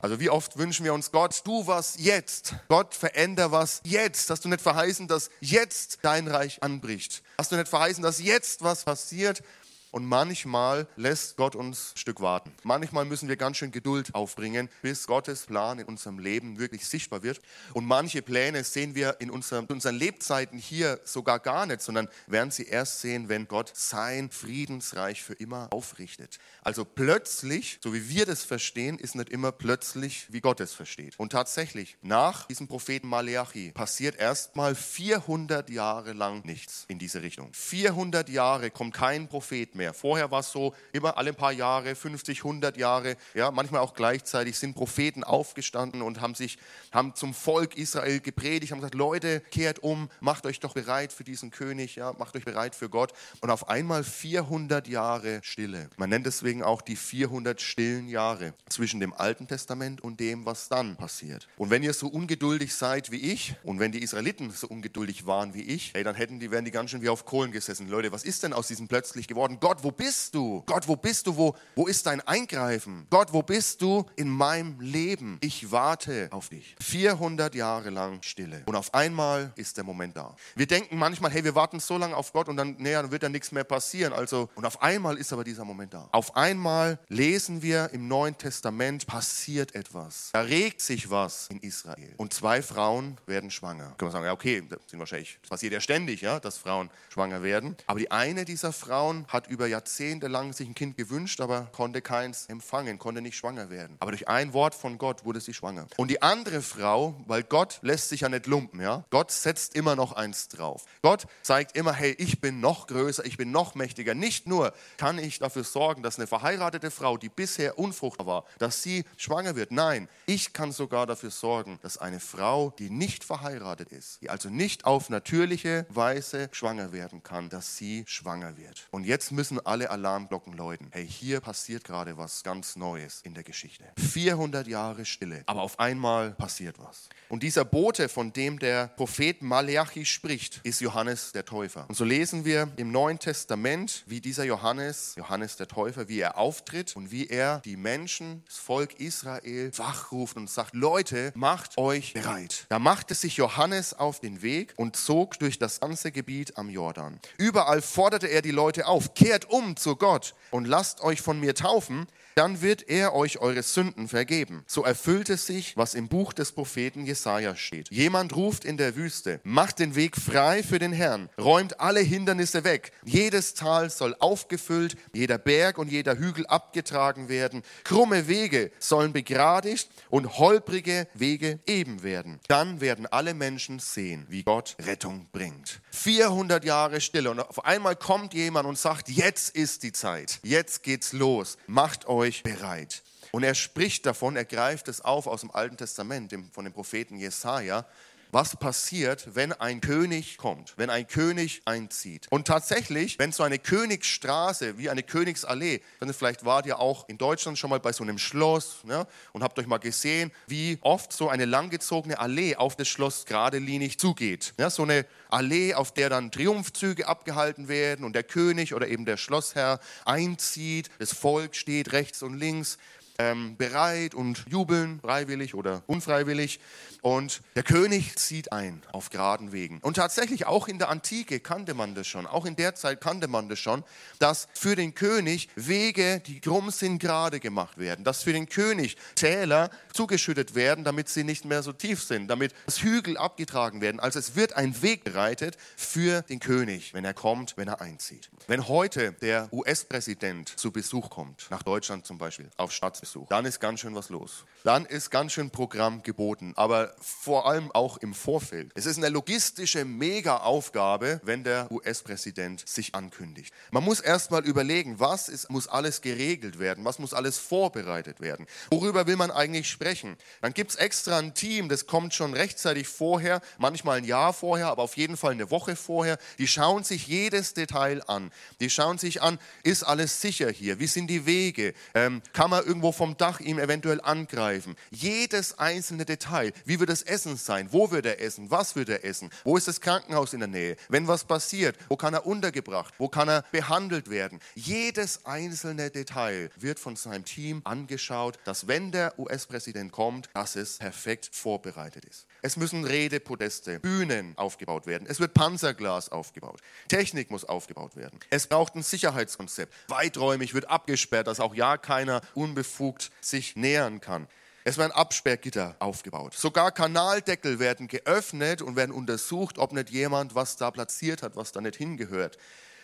Also 0.00 0.18
wie 0.18 0.30
oft 0.30 0.58
wünschen 0.58 0.84
wir 0.84 0.92
uns 0.92 1.12
Gott, 1.12 1.42
du 1.44 1.64
was 1.68 1.94
jetzt. 1.98 2.56
Gott, 2.66 2.92
veränder 2.92 3.52
was 3.52 3.80
jetzt. 3.84 4.30
Hast 4.30 4.44
du 4.44 4.48
nicht 4.48 4.62
verheißen, 4.62 5.06
dass 5.06 5.30
jetzt 5.38 6.00
dein 6.02 6.26
Reich 6.26 6.60
anbricht? 6.60 7.22
Hast 7.38 7.52
du 7.52 7.56
nicht 7.56 7.68
verheißen, 7.68 8.02
dass 8.02 8.20
jetzt 8.20 8.64
was 8.64 8.84
passiert? 8.84 9.44
Und 9.90 10.04
manchmal 10.04 10.86
lässt 10.96 11.36
Gott 11.36 11.56
uns 11.56 11.92
ein 11.94 11.98
Stück 11.98 12.20
warten. 12.20 12.52
Manchmal 12.62 13.06
müssen 13.06 13.28
wir 13.28 13.36
ganz 13.36 13.56
schön 13.56 13.70
Geduld 13.70 14.14
aufbringen, 14.14 14.68
bis 14.82 15.06
Gottes 15.06 15.46
Plan 15.46 15.78
in 15.78 15.86
unserem 15.86 16.18
Leben 16.18 16.58
wirklich 16.58 16.86
sichtbar 16.86 17.22
wird. 17.22 17.40
Und 17.72 17.86
manche 17.86 18.20
Pläne 18.20 18.64
sehen 18.64 18.94
wir 18.94 19.16
in 19.20 19.30
unseren, 19.30 19.66
Lebzeiten 19.88 20.58
hier 20.58 21.00
sogar 21.04 21.38
gar 21.38 21.64
nicht, 21.64 21.80
sondern 21.80 22.08
werden 22.26 22.50
sie 22.50 22.64
erst 22.64 23.00
sehen, 23.00 23.28
wenn 23.28 23.48
Gott 23.48 23.72
sein 23.74 24.30
Friedensreich 24.30 25.22
für 25.22 25.32
immer 25.32 25.72
aufrichtet. 25.72 26.38
Also 26.62 26.84
plötzlich, 26.84 27.78
so 27.82 27.94
wie 27.94 28.08
wir 28.10 28.26
das 28.26 28.44
verstehen, 28.44 28.98
ist 28.98 29.14
nicht 29.14 29.30
immer 29.30 29.52
plötzlich, 29.52 30.26
wie 30.30 30.40
Gott 30.40 30.60
es 30.60 30.74
versteht. 30.74 31.18
Und 31.18 31.32
tatsächlich, 31.32 31.96
nach 32.02 32.46
diesem 32.46 32.68
Propheten 32.68 33.08
Maleachi 33.08 33.72
passiert 33.72 34.16
erstmal 34.16 34.74
400 34.74 35.70
Jahre 35.70 36.12
lang 36.12 36.44
nichts 36.44 36.84
in 36.88 36.98
diese 36.98 37.22
Richtung. 37.22 37.52
400 37.54 38.28
Jahre 38.28 38.70
kommt 38.70 38.94
kein 38.94 39.28
Prophet 39.28 39.74
mehr. 39.78 39.94
Vorher 39.94 40.30
war 40.30 40.40
es 40.40 40.52
so, 40.52 40.74
immer 40.92 41.16
alle 41.16 41.32
paar 41.32 41.52
Jahre, 41.52 41.94
50, 41.94 42.40
100 42.40 42.76
Jahre, 42.76 43.16
ja, 43.32 43.50
manchmal 43.50 43.80
auch 43.80 43.94
gleichzeitig 43.94 44.58
sind 44.58 44.74
Propheten 44.74 45.24
aufgestanden 45.24 46.02
und 46.02 46.20
haben 46.20 46.34
sich, 46.34 46.58
haben 46.92 47.14
zum 47.14 47.32
Volk 47.32 47.78
Israel 47.78 48.20
gepredigt, 48.20 48.72
haben 48.72 48.80
gesagt, 48.80 48.94
Leute, 48.94 49.40
kehrt 49.50 49.78
um, 49.78 50.10
macht 50.20 50.44
euch 50.44 50.60
doch 50.60 50.74
bereit 50.74 51.12
für 51.12 51.24
diesen 51.24 51.50
König, 51.50 51.96
ja, 51.96 52.12
macht 52.18 52.36
euch 52.36 52.44
bereit 52.44 52.74
für 52.74 52.90
Gott. 52.90 53.12
Und 53.40 53.50
auf 53.50 53.70
einmal 53.70 54.04
400 54.04 54.86
Jahre 54.88 55.40
Stille. 55.42 55.88
Man 55.96 56.10
nennt 56.10 56.26
deswegen 56.26 56.62
auch 56.62 56.82
die 56.82 56.96
400 56.96 57.60
stillen 57.60 58.08
Jahre 58.08 58.52
zwischen 58.68 59.00
dem 59.00 59.14
Alten 59.14 59.46
Testament 59.46 60.02
und 60.02 60.20
dem, 60.20 60.44
was 60.44 60.68
dann 60.68 60.96
passiert. 60.96 61.48
Und 61.56 61.70
wenn 61.70 61.82
ihr 61.82 61.94
so 61.94 62.08
ungeduldig 62.08 62.74
seid 62.74 63.10
wie 63.10 63.32
ich 63.32 63.54
und 63.62 63.78
wenn 63.78 63.92
die 63.92 64.02
Israeliten 64.02 64.50
so 64.50 64.66
ungeduldig 64.66 65.26
waren 65.26 65.54
wie 65.54 65.62
ich, 65.62 65.94
ey, 65.94 66.02
dann 66.02 66.14
hätten 66.14 66.40
die, 66.40 66.50
wären 66.50 66.64
die 66.64 66.70
ganz 66.70 66.90
schön 66.90 67.02
wie 67.02 67.08
auf 67.08 67.24
Kohlen 67.24 67.52
gesessen. 67.52 67.88
Leute, 67.88 68.12
was 68.12 68.24
ist 68.24 68.42
denn 68.42 68.52
aus 68.52 68.68
diesem 68.68 68.88
plötzlich 68.88 69.28
geworden? 69.28 69.58
Gott, 69.68 69.84
wo 69.84 69.90
bist 69.90 70.34
du? 70.34 70.62
Gott, 70.64 70.88
wo 70.88 70.96
bist 70.96 71.26
du? 71.26 71.36
Wo, 71.36 71.54
wo 71.74 71.86
ist 71.86 72.06
dein 72.06 72.22
Eingreifen? 72.22 73.06
Gott, 73.10 73.34
wo 73.34 73.42
bist 73.42 73.82
du 73.82 74.06
in 74.16 74.30
meinem 74.30 74.80
Leben? 74.80 75.36
Ich 75.42 75.70
warte 75.70 76.28
auf 76.30 76.48
dich. 76.48 76.74
400 76.80 77.54
Jahre 77.54 77.90
lang 77.90 78.22
Stille. 78.22 78.62
Und 78.64 78.76
auf 78.76 78.94
einmal 78.94 79.52
ist 79.56 79.76
der 79.76 79.84
Moment 79.84 80.16
da. 80.16 80.34
Wir 80.54 80.66
denken 80.66 80.96
manchmal, 80.96 81.32
hey, 81.32 81.44
wir 81.44 81.54
warten 81.54 81.80
so 81.80 81.98
lange 81.98 82.16
auf 82.16 82.32
Gott 82.32 82.48
und 82.48 82.56
dann, 82.56 82.76
nee, 82.78 82.92
dann 82.92 83.10
wird 83.10 83.22
da 83.22 83.28
nichts 83.28 83.52
mehr 83.52 83.64
passieren. 83.64 84.14
Also, 84.14 84.48
und 84.54 84.64
auf 84.64 84.80
einmal 84.80 85.18
ist 85.18 85.34
aber 85.34 85.44
dieser 85.44 85.66
Moment 85.66 85.92
da. 85.92 86.08
Auf 86.12 86.34
einmal 86.34 86.98
lesen 87.08 87.60
wir 87.60 87.90
im 87.92 88.08
Neuen 88.08 88.38
Testament, 88.38 89.06
passiert 89.06 89.74
etwas. 89.74 90.30
Da 90.32 90.40
regt 90.40 90.80
sich 90.80 91.10
was 91.10 91.48
in 91.48 91.60
Israel. 91.60 92.14
Und 92.16 92.32
zwei 92.32 92.62
Frauen 92.62 93.18
werden 93.26 93.50
schwanger. 93.50 93.92
Können 93.98 94.08
wir 94.08 94.12
sagen, 94.12 94.24
ja, 94.24 94.32
okay, 94.32 94.62
das 94.66 94.78
sind 94.86 94.98
wahrscheinlich, 94.98 95.38
das 95.42 95.50
passiert 95.50 95.74
ja 95.74 95.80
ständig, 95.82 96.22
ja, 96.22 96.40
dass 96.40 96.56
Frauen 96.56 96.88
schwanger 97.10 97.42
werden. 97.42 97.76
Aber 97.86 97.98
die 97.98 98.10
eine 98.10 98.46
dieser 98.46 98.72
Frauen 98.72 99.26
hat 99.28 99.46
über 99.48 99.57
über 99.58 99.66
Jahrzehnte 99.66 100.28
lang 100.28 100.52
sich 100.52 100.68
ein 100.68 100.74
Kind 100.76 100.96
gewünscht, 100.96 101.40
aber 101.40 101.62
konnte 101.72 102.00
keins 102.00 102.46
empfangen, 102.46 102.96
konnte 103.00 103.20
nicht 103.20 103.36
schwanger 103.36 103.70
werden. 103.70 103.96
Aber 103.98 104.12
durch 104.12 104.28
ein 104.28 104.52
Wort 104.52 104.72
von 104.72 104.98
Gott 104.98 105.24
wurde 105.24 105.40
sie 105.40 105.52
schwanger. 105.52 105.88
Und 105.96 106.12
die 106.12 106.22
andere 106.22 106.62
Frau, 106.62 107.20
weil 107.26 107.42
Gott 107.42 107.80
lässt 107.82 108.08
sich 108.08 108.20
ja 108.20 108.28
nicht 108.28 108.46
lumpen, 108.46 108.80
ja? 108.80 109.04
Gott 109.10 109.32
setzt 109.32 109.74
immer 109.74 109.96
noch 109.96 110.12
eins 110.12 110.46
drauf. 110.46 110.84
Gott 111.02 111.26
zeigt 111.42 111.76
immer, 111.76 111.92
hey, 111.92 112.14
ich 112.18 112.40
bin 112.40 112.60
noch 112.60 112.86
größer, 112.86 113.26
ich 113.26 113.36
bin 113.36 113.50
noch 113.50 113.74
mächtiger. 113.74 114.14
Nicht 114.14 114.46
nur 114.46 114.72
kann 114.96 115.18
ich 115.18 115.40
dafür 115.40 115.64
sorgen, 115.64 116.04
dass 116.04 116.18
eine 116.18 116.28
verheiratete 116.28 116.92
Frau, 116.92 117.16
die 117.16 117.28
bisher 117.28 117.80
unfruchtbar 117.80 118.28
war, 118.28 118.44
dass 118.60 118.84
sie 118.84 119.04
schwanger 119.16 119.56
wird. 119.56 119.72
Nein, 119.72 120.08
ich 120.26 120.52
kann 120.52 120.70
sogar 120.70 121.04
dafür 121.08 121.32
sorgen, 121.32 121.80
dass 121.82 121.98
eine 121.98 122.20
Frau, 122.20 122.72
die 122.78 122.90
nicht 122.90 123.24
verheiratet 123.24 123.90
ist, 123.90 124.22
die 124.22 124.30
also 124.30 124.50
nicht 124.50 124.84
auf 124.84 125.10
natürliche 125.10 125.84
Weise 125.88 126.48
schwanger 126.52 126.92
werden 126.92 127.24
kann, 127.24 127.48
dass 127.48 127.76
sie 127.76 128.04
schwanger 128.06 128.56
wird. 128.56 128.86
Und 128.92 129.02
jetzt 129.02 129.32
müssen 129.32 129.47
alle 129.64 129.90
Alarmglocken 129.90 130.52
läuten. 130.52 130.88
Hey, 130.90 131.06
hier 131.06 131.40
passiert 131.40 131.84
gerade 131.84 132.18
was 132.18 132.42
ganz 132.42 132.76
Neues 132.76 133.20
in 133.22 133.34
der 133.34 133.42
Geschichte. 133.42 133.84
400 133.96 134.68
Jahre 134.68 135.04
Stille, 135.04 135.42
aber 135.46 135.62
auf 135.62 135.78
einmal 135.80 136.32
passiert 136.32 136.78
was. 136.78 137.08
Und 137.28 137.42
dieser 137.42 137.64
Bote, 137.64 138.08
von 138.08 138.32
dem 138.32 138.58
der 138.58 138.88
Prophet 138.88 139.42
Malachi 139.42 140.04
spricht, 140.04 140.60
ist 140.64 140.80
Johannes 140.80 141.32
der 141.32 141.44
Täufer. 141.44 141.86
Und 141.88 141.94
so 141.94 142.04
lesen 142.04 142.44
wir 142.44 142.68
im 142.76 142.90
Neuen 142.90 143.18
Testament, 143.18 144.04
wie 144.06 144.20
dieser 144.20 144.44
Johannes, 144.44 145.14
Johannes 145.16 145.56
der 145.56 145.68
Täufer, 145.68 146.08
wie 146.08 146.20
er 146.20 146.36
auftritt 146.36 146.96
und 146.96 147.10
wie 147.10 147.26
er 147.28 147.60
die 147.60 147.76
Menschen, 147.76 148.42
das 148.46 148.58
Volk 148.58 149.00
Israel 149.00 149.70
wachruft 149.76 150.36
und 150.36 150.50
sagt, 150.50 150.74
Leute, 150.74 151.32
macht 151.34 151.78
euch 151.78 152.14
bereit. 152.14 152.66
Da 152.68 152.78
machte 152.78 153.14
sich 153.14 153.36
Johannes 153.36 153.94
auf 153.94 154.20
den 154.20 154.42
Weg 154.42 154.74
und 154.76 154.96
zog 154.96 155.38
durch 155.38 155.58
das 155.58 155.80
ganze 155.80 156.12
Gebiet 156.12 156.56
am 156.56 156.70
Jordan. 156.70 157.20
Überall 157.36 157.82
forderte 157.82 158.26
er 158.26 158.42
die 158.42 158.50
Leute 158.50 158.86
auf, 158.86 159.14
kehrt 159.14 159.37
um 159.46 159.76
zu 159.76 159.96
Gott 159.96 160.34
und 160.50 160.66
lasst 160.66 161.00
euch 161.02 161.20
von 161.20 161.40
mir 161.40 161.54
taufen, 161.54 162.06
dann 162.38 162.62
wird 162.62 162.88
er 162.88 163.16
euch 163.16 163.40
eure 163.40 163.64
Sünden 163.64 164.06
vergeben. 164.06 164.62
So 164.68 164.84
erfüllte 164.84 165.36
sich, 165.36 165.76
was 165.76 165.94
im 165.94 166.06
Buch 166.06 166.32
des 166.32 166.52
Propheten 166.52 167.04
Jesaja 167.04 167.56
steht. 167.56 167.90
Jemand 167.90 168.36
ruft 168.36 168.64
in 168.64 168.76
der 168.76 168.94
Wüste, 168.94 169.40
macht 169.42 169.80
den 169.80 169.96
Weg 169.96 170.16
frei 170.16 170.62
für 170.62 170.78
den 170.78 170.92
Herrn, 170.92 171.30
räumt 171.36 171.80
alle 171.80 171.98
Hindernisse 171.98 172.62
weg. 172.62 172.92
Jedes 173.04 173.54
Tal 173.54 173.90
soll 173.90 174.14
aufgefüllt, 174.20 174.96
jeder 175.12 175.36
Berg 175.36 175.78
und 175.78 175.90
jeder 175.90 176.16
Hügel 176.16 176.46
abgetragen 176.46 177.28
werden. 177.28 177.64
Krumme 177.82 178.28
Wege 178.28 178.70
sollen 178.78 179.12
begradigt 179.12 179.90
und 180.08 180.38
holprige 180.38 181.08
Wege 181.14 181.58
eben 181.66 182.04
werden. 182.04 182.38
Dann 182.46 182.80
werden 182.80 183.08
alle 183.08 183.34
Menschen 183.34 183.80
sehen, 183.80 184.26
wie 184.28 184.44
Gott 184.44 184.76
Rettung 184.80 185.26
bringt. 185.32 185.80
400 185.90 186.64
Jahre 186.64 187.00
Stille 187.00 187.32
und 187.32 187.40
auf 187.40 187.64
einmal 187.64 187.96
kommt 187.96 188.32
jemand 188.32 188.68
und 188.68 188.78
sagt, 188.78 189.08
jetzt 189.08 189.56
ist 189.56 189.82
die 189.82 189.90
Zeit, 189.90 190.38
jetzt 190.44 190.84
geht's 190.84 191.12
los, 191.12 191.58
macht 191.66 192.06
euch 192.06 192.27
euch 192.28 192.42
bereit. 192.42 193.02
Und 193.32 193.42
er 193.42 193.54
spricht 193.54 194.06
davon, 194.06 194.36
er 194.36 194.44
greift 194.44 194.88
es 194.88 195.00
auf 195.00 195.26
aus 195.26 195.40
dem 195.40 195.50
Alten 195.50 195.76
Testament, 195.76 196.32
von 196.52 196.64
dem 196.64 196.72
Propheten 196.72 197.18
Jesaja, 197.18 197.84
was 198.30 198.56
passiert, 198.56 199.34
wenn 199.34 199.52
ein 199.52 199.80
König 199.80 200.36
kommt, 200.36 200.74
wenn 200.76 200.90
ein 200.90 201.06
König 201.06 201.62
einzieht. 201.64 202.26
Und 202.30 202.46
tatsächlich, 202.46 203.18
wenn 203.18 203.32
so 203.32 203.42
eine 203.42 203.58
Königsstraße 203.58 204.78
wie 204.78 204.90
eine 204.90 205.02
Königsallee, 205.02 205.80
dann 206.00 206.12
vielleicht 206.12 206.44
wart 206.44 206.66
ihr 206.66 206.78
auch 206.78 207.08
in 207.08 207.18
Deutschland 207.18 207.58
schon 207.58 207.70
mal 207.70 207.80
bei 207.80 207.92
so 207.92 208.02
einem 208.02 208.18
Schloss 208.18 208.84
ne, 208.84 209.06
und 209.32 209.42
habt 209.42 209.58
euch 209.58 209.66
mal 209.66 209.78
gesehen, 209.78 210.30
wie 210.46 210.78
oft 210.82 211.12
so 211.12 211.28
eine 211.28 211.44
langgezogene 211.44 212.18
Allee 212.18 212.56
auf 212.56 212.76
das 212.76 212.88
Schloss 212.88 213.24
geradelinig 213.24 213.98
zugeht. 213.98 214.54
Ja, 214.58 214.70
so 214.70 214.82
eine 214.82 215.06
Allee, 215.28 215.74
auf 215.74 215.92
der 215.92 216.10
dann 216.10 216.30
Triumphzüge 216.30 217.06
abgehalten 217.06 217.68
werden 217.68 218.04
und 218.04 218.14
der 218.14 218.24
König 218.24 218.74
oder 218.74 218.88
eben 218.88 219.04
der 219.04 219.16
Schlossherr 219.16 219.80
einzieht, 220.04 220.90
das 220.98 221.12
Volk 221.12 221.54
steht 221.54 221.92
rechts 221.92 222.22
und 222.22 222.34
links 222.38 222.78
ähm, 223.18 223.56
bereit 223.56 224.14
und 224.14 224.44
jubeln, 224.48 225.00
freiwillig 225.00 225.54
oder 225.54 225.82
unfreiwillig. 225.86 226.60
Und 227.02 227.42
der 227.56 227.62
König 227.62 228.16
zieht 228.16 228.52
ein 228.52 228.82
auf 228.92 229.10
geraden 229.10 229.52
Wegen. 229.52 229.78
Und 229.80 229.94
tatsächlich 229.94 230.46
auch 230.46 230.68
in 230.68 230.78
der 230.78 230.88
Antike 230.88 231.40
kannte 231.40 231.74
man 231.74 231.94
das 231.94 232.06
schon, 232.06 232.26
auch 232.26 232.46
in 232.46 232.56
der 232.56 232.74
Zeit 232.74 233.00
kannte 233.00 233.28
man 233.28 233.48
das 233.48 233.58
schon, 233.58 233.84
dass 234.18 234.48
für 234.52 234.76
den 234.76 234.94
König 234.94 235.48
Wege, 235.54 236.20
die 236.20 236.40
krumm 236.40 236.70
sind, 236.70 236.98
gerade 236.98 237.40
gemacht 237.40 237.78
werden. 237.78 238.04
Dass 238.04 238.22
für 238.22 238.32
den 238.32 238.48
König 238.48 238.96
Täler 239.14 239.70
zugeschüttet 239.92 240.54
werden, 240.54 240.84
damit 240.84 241.08
sie 241.08 241.24
nicht 241.24 241.44
mehr 241.44 241.62
so 241.62 241.72
tief 241.72 242.02
sind, 242.02 242.28
damit 242.28 242.54
das 242.66 242.82
Hügel 242.82 243.16
abgetragen 243.16 243.80
werden. 243.80 244.00
Also 244.00 244.18
es 244.18 244.36
wird 244.36 244.54
ein 244.54 244.80
Weg 244.82 245.04
bereitet 245.04 245.56
für 245.76 246.22
den 246.22 246.40
König, 246.40 246.94
wenn 246.94 247.04
er 247.04 247.14
kommt, 247.14 247.56
wenn 247.56 247.68
er 247.68 247.80
einzieht. 247.80 248.30
Wenn 248.46 248.68
heute 248.68 249.12
der 249.12 249.48
US-Präsident 249.52 250.58
zu 250.58 250.70
Besuch 250.72 251.10
kommt, 251.10 251.46
nach 251.50 251.62
Deutschland 251.62 252.06
zum 252.06 252.18
Beispiel, 252.18 252.48
auf 252.56 252.72
Staatsbesuch, 252.72 253.28
dann 253.28 253.44
ist 253.44 253.60
ganz 253.60 253.80
schön 253.80 253.94
was 253.94 254.08
los. 254.08 254.44
Dann 254.64 254.84
ist 254.84 255.10
ganz 255.10 255.32
schön 255.32 255.50
Programm 255.50 256.02
geboten. 256.02 256.52
Aber 256.56 256.87
vor 257.00 257.48
allem 257.48 257.70
auch 257.72 257.98
im 257.98 258.14
Vorfeld. 258.14 258.72
Es 258.74 258.86
ist 258.86 258.98
eine 258.98 259.08
logistische 259.08 259.84
Mega-Aufgabe, 259.84 261.20
wenn 261.24 261.44
der 261.44 261.70
US-Präsident 261.70 262.68
sich 262.68 262.94
ankündigt. 262.94 263.54
Man 263.70 263.84
muss 263.84 264.00
erstmal 264.00 264.44
überlegen, 264.44 265.00
was 265.00 265.28
ist, 265.28 265.50
muss 265.50 265.68
alles 265.68 266.00
geregelt 266.00 266.58
werden, 266.58 266.84
was 266.84 266.98
muss 266.98 267.14
alles 267.14 267.38
vorbereitet 267.38 268.20
werden, 268.20 268.46
worüber 268.70 269.06
will 269.06 269.16
man 269.16 269.30
eigentlich 269.30 269.68
sprechen. 269.68 270.16
Dann 270.40 270.54
gibt 270.54 270.70
es 270.70 270.76
extra 270.76 271.18
ein 271.18 271.34
Team, 271.34 271.68
das 271.68 271.86
kommt 271.86 272.14
schon 272.14 272.34
rechtzeitig 272.34 272.88
vorher, 272.88 273.40
manchmal 273.58 273.98
ein 273.98 274.04
Jahr 274.04 274.32
vorher, 274.32 274.68
aber 274.68 274.82
auf 274.82 274.96
jeden 274.96 275.16
Fall 275.16 275.32
eine 275.32 275.50
Woche 275.50 275.76
vorher. 275.76 276.18
Die 276.38 276.48
schauen 276.48 276.84
sich 276.84 277.06
jedes 277.06 277.54
Detail 277.54 278.02
an. 278.06 278.30
Die 278.60 278.70
schauen 278.70 278.98
sich 278.98 279.22
an, 279.22 279.38
ist 279.62 279.82
alles 279.82 280.20
sicher 280.20 280.50
hier? 280.50 280.78
Wie 280.78 280.86
sind 280.86 281.08
die 281.08 281.26
Wege? 281.26 281.74
Ähm, 281.94 282.22
kann 282.32 282.50
man 282.50 282.64
irgendwo 282.64 282.92
vom 282.92 283.16
Dach 283.16 283.40
ihm 283.40 283.58
eventuell 283.58 284.00
angreifen? 284.00 284.76
Jedes 284.90 285.58
einzelne 285.58 286.04
Detail. 286.04 286.52
Wie 286.64 286.77
wird 286.80 286.90
das 286.90 287.02
Essen 287.02 287.36
sein? 287.36 287.68
Wo 287.72 287.90
wird 287.90 288.06
er 288.06 288.20
essen? 288.20 288.50
Was 288.50 288.76
wird 288.76 288.88
er 288.88 289.04
essen? 289.04 289.30
Wo 289.44 289.56
ist 289.56 289.68
das 289.68 289.80
Krankenhaus 289.80 290.32
in 290.32 290.40
der 290.40 290.48
Nähe? 290.48 290.76
Wenn 290.88 291.08
was 291.08 291.24
passiert, 291.24 291.76
wo 291.88 291.96
kann 291.96 292.14
er 292.14 292.26
untergebracht? 292.26 292.94
Wo 292.98 293.08
kann 293.08 293.28
er 293.28 293.42
behandelt 293.52 294.10
werden? 294.10 294.40
Jedes 294.54 295.24
einzelne 295.26 295.90
Detail 295.90 296.50
wird 296.56 296.78
von 296.78 296.96
seinem 296.96 297.24
Team 297.24 297.60
angeschaut, 297.64 298.38
dass 298.44 298.66
wenn 298.66 298.92
der 298.92 299.18
US-Präsident 299.18 299.92
kommt, 299.92 300.28
dass 300.34 300.56
es 300.56 300.78
perfekt 300.78 301.30
vorbereitet 301.32 302.04
ist. 302.04 302.26
Es 302.42 302.56
müssen 302.56 302.84
Redepodeste, 302.84 303.80
Bühnen 303.80 304.36
aufgebaut 304.36 304.86
werden. 304.86 305.06
Es 305.08 305.18
wird 305.20 305.34
Panzerglas 305.34 306.10
aufgebaut. 306.10 306.60
Technik 306.88 307.30
muss 307.30 307.44
aufgebaut 307.44 307.96
werden. 307.96 308.20
Es 308.30 308.46
braucht 308.46 308.76
ein 308.76 308.82
Sicherheitskonzept. 308.82 309.74
Weiträumig 309.88 310.54
wird 310.54 310.70
abgesperrt, 310.70 311.26
dass 311.26 311.40
auch 311.40 311.54
ja 311.54 311.76
keiner 311.76 312.20
unbefugt 312.34 313.10
sich 313.20 313.56
nähern 313.56 314.00
kann. 314.00 314.28
Es 314.68 314.76
werden 314.76 314.92
Absperrgitter 314.92 315.76
aufgebaut. 315.78 316.34
Sogar 316.34 316.72
Kanaldeckel 316.72 317.58
werden 317.58 317.88
geöffnet 317.88 318.60
und 318.60 318.76
werden 318.76 318.92
untersucht, 318.94 319.56
ob 319.56 319.72
nicht 319.72 319.88
jemand 319.88 320.34
was 320.34 320.58
da 320.58 320.70
platziert 320.70 321.22
hat, 321.22 321.36
was 321.36 321.52
da 321.52 321.62
nicht 321.62 321.76
hingehört. 321.76 322.36